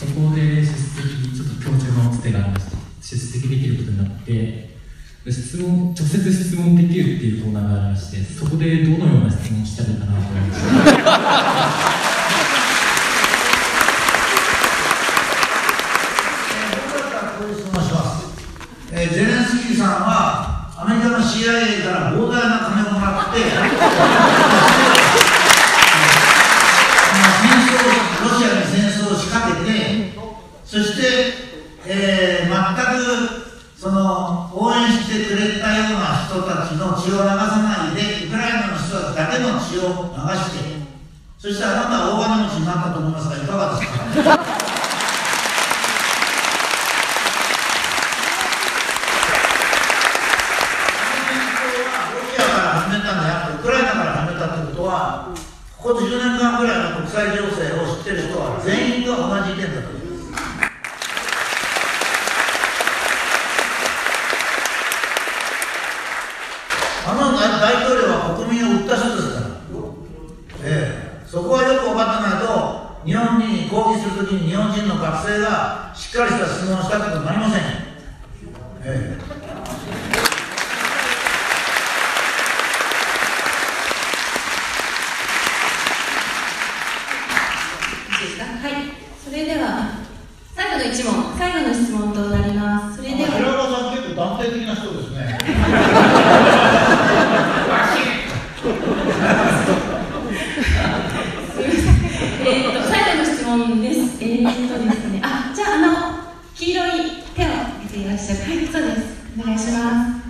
[0.01, 4.71] そこで出席、ちょっと教授のつてがありました、出席できることになって、
[5.29, 10.61] 質問、直接質問できるっていうコーナーがありまして、そこでどのような質問をしたらいいかなと思いまし
[11.05, 12.11] た。
[17.41, 23.49] こういう質問をします、えーゼレンスキーさんはアメリカの CIA から膨大な金をもらって戦
[27.65, 27.81] 争
[28.25, 30.13] ロシアに戦争を仕掛けて
[30.65, 31.05] そして、
[31.87, 33.41] えー全く
[33.81, 40.69] その応援してくれたような人たちの血を流さないでウクライナの人たちだけの血を流して
[41.39, 43.97] そしてあなたは大金持ちになったと思いますがいかがですか
[52.15, 55.35] ロシアから始めたんであって、ウクライナから始めたってことは、
[55.79, 60.51] ここ10年間ぐらいの国際情勢を知ってる人は全員が同じ意見だと思います。
[67.07, 69.47] あの大統領は国民を売った人ですから、
[70.63, 72.47] ええ、そこはよく分かってないと、
[73.05, 77.63] 日本に抗議するときに日本人の学生がしっかりした質問をしたってことになりません。
[78.83, 79.41] ええ
[88.21, 88.73] いいですかはい。
[89.25, 89.67] それでは、
[90.55, 92.97] 最後の一問、最後の質問となります。
[92.99, 95.39] それでは、平岡さん結構断定的な人ですね。
[102.43, 103.99] えー、と最後の質問です。
[104.23, 105.89] えー、とですね、あ、じゃあ、あの、
[106.55, 106.91] 黄色い
[107.35, 108.41] 手を挙げていらっしゃる。
[108.41, 109.21] はい、そうです。
[109.39, 110.21] お願いします。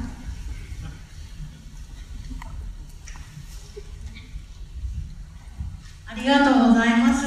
[6.09, 7.27] ありがとうございます。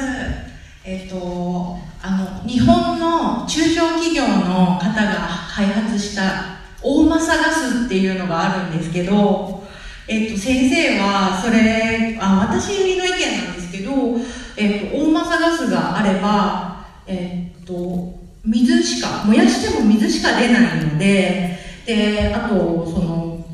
[0.83, 9.63] えっ、と、あの、日本の中小企業の方が開発した大マサガスっていうのがあるんですけど、
[10.09, 13.91] えっ、と、先生は、それ、あ、私の意見なんですけど、
[14.57, 18.12] えっ、と、大マサガスがあれば、えっ、と、
[18.45, 23.45] 水しか、燃やしても水しか出ないので、で、あと、その、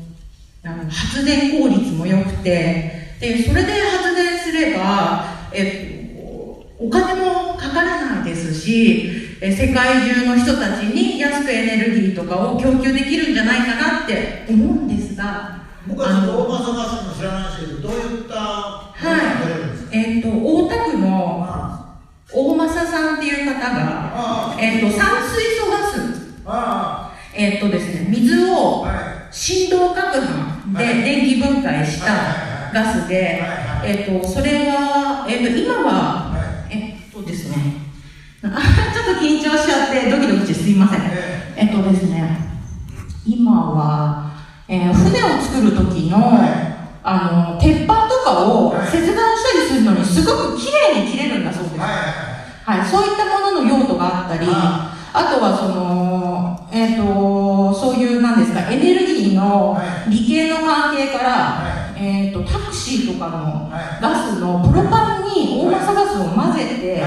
[0.88, 21.59] 発電効率も良くて、で、それで発電すれば、えっと、お金もかからないですし、え世界中の人たちに安くエネルギーとかを供給できるんじゃないかなって思うんですが、僕はちょっと大間探すの知らないですけど、どういったものが出るんですか、えっと、大田区のあ
[22.32, 27.12] 大政さんっていう方が、あえっと、酸水素ガス、あ。
[27.34, 28.94] えっとですね、水をはい。
[29.32, 33.40] 振動拡拌で電気分解したガスで、
[33.84, 36.34] えっと、それは、えっと、今は、
[36.68, 37.56] えっとですね、
[38.42, 41.00] あちょっと緊張しちゃってドキドキしてすいません。
[41.02, 41.64] ええ。
[41.66, 42.36] っとですね、
[43.26, 44.30] 今は、
[44.68, 46.18] えー船を作る時の、
[47.02, 51.80] あの、鉄板とかを切断したりするのにすごく綺麗に切れるんだそうです。
[51.80, 51.86] は
[52.78, 64.02] いそういったものの用途があったり、ああとはその、えっ、と、そういう、なんですか、エネルギーのは理系の関係から、はえっ、と、タクシーとかのはい。
[64.02, 67.02] ガスのプロパンに大マサガスを混ぜて、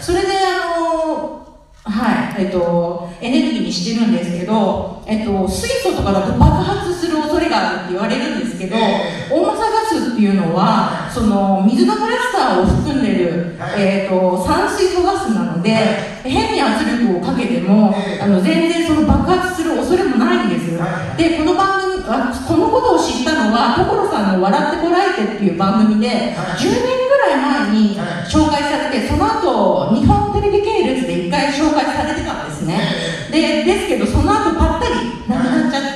[0.00, 1.47] それであの、
[1.88, 13.80] はい、えっ、と、エネルギーにしてるんですけど、えっ、と、水素とかだと爆発する恐れがあるって言われるんですけど、え大マサガスっていうのは、その、水のクラスターを含んでる、はい。
[13.80, 15.80] えっ、と、酸水素ガスなので、は
[16.24, 16.30] い。
[16.30, 18.22] 変に圧力をかけても、ええ。
[18.22, 20.76] あの、全然その爆発する恐れもないんです。
[20.76, 21.22] はい。
[21.22, 26.28] で、この番組、あこのことを知ったのは、所さんの笑ってこらえてっていう番組で、はい。
[26.60, 28.28] 10年ぐらい前にはい。
[28.28, 29.47] 紹介されて、その後、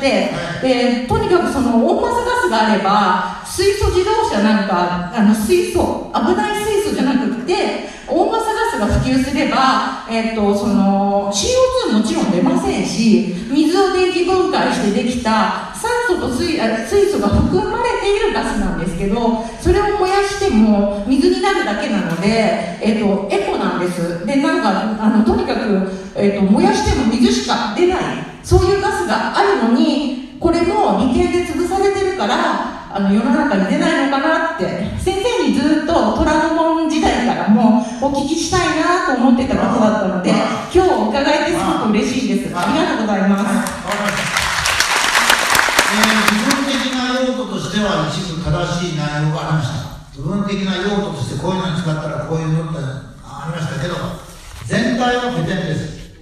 [0.03, 24.24] て、で、とにかくその温マサガスがあれば水素自動車なんかあの水素危ない水素じゃなくて温マサガスが普及すれば、えっとその CO2 もちろん出ませんし水を電気分解してできた酸素と水あ水素が含まれているガスなんですけどそれを燃やしても水になるだけなので、えっとエコなんです。
[24.24, 28.01] でなんかあのとにかく、えっと燃やしても水しか出ない。
[28.45, 34.93] そういうガスがあるのにこれも利権で潰されてるからあの世の中に出ないのかなって。
[35.03, 40.30] 先生にずっと虎ノ門時代からもお聞きしたいなと思ってたことだったので
[40.72, 42.57] 今日伺えてすごく嬉しいです。
[42.57, 43.83] ありがとうございます。
[44.18, 48.49] えー部分的な用途としては一部正
[48.80, 49.93] しい内容がありました。
[50.16, 52.78] 部分的な用途としてこういうのに使ったらこういうのって
[53.24, 53.95] ありましたけど
[54.66, 56.12] 全体はペテンです。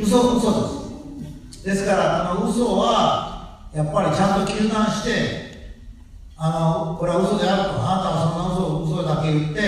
[0.00, 0.52] 嘘嘘
[1.52, 1.64] です。
[1.64, 5.48] ですからあの嘘はやっぱりちゃんと糾弾して
[6.36, 9.60] あのこれは嘘であるとあなたはそんな嘘を嘘だけ言って、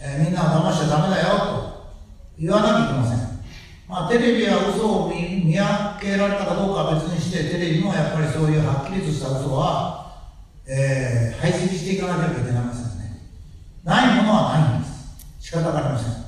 [0.00, 1.84] えーみんなを騙しちゃダメだよと
[2.38, 3.33] 言わなきゃいけません。
[3.94, 10.26] まあ、テレビは嘘を見見分けられたかどうかは別にしてテレビもやっぱりそういうはっきりとした嘘は、
[10.66, 13.20] えー、排斥していかなければいけないですね。
[13.84, 15.26] ないものはないんです。
[15.38, 16.24] 仕方がありません。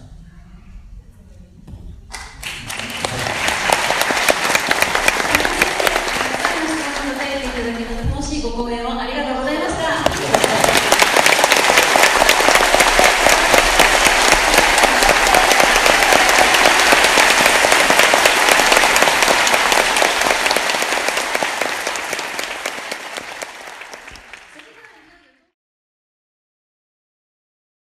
[8.46, 9.35] ご講演をありがとう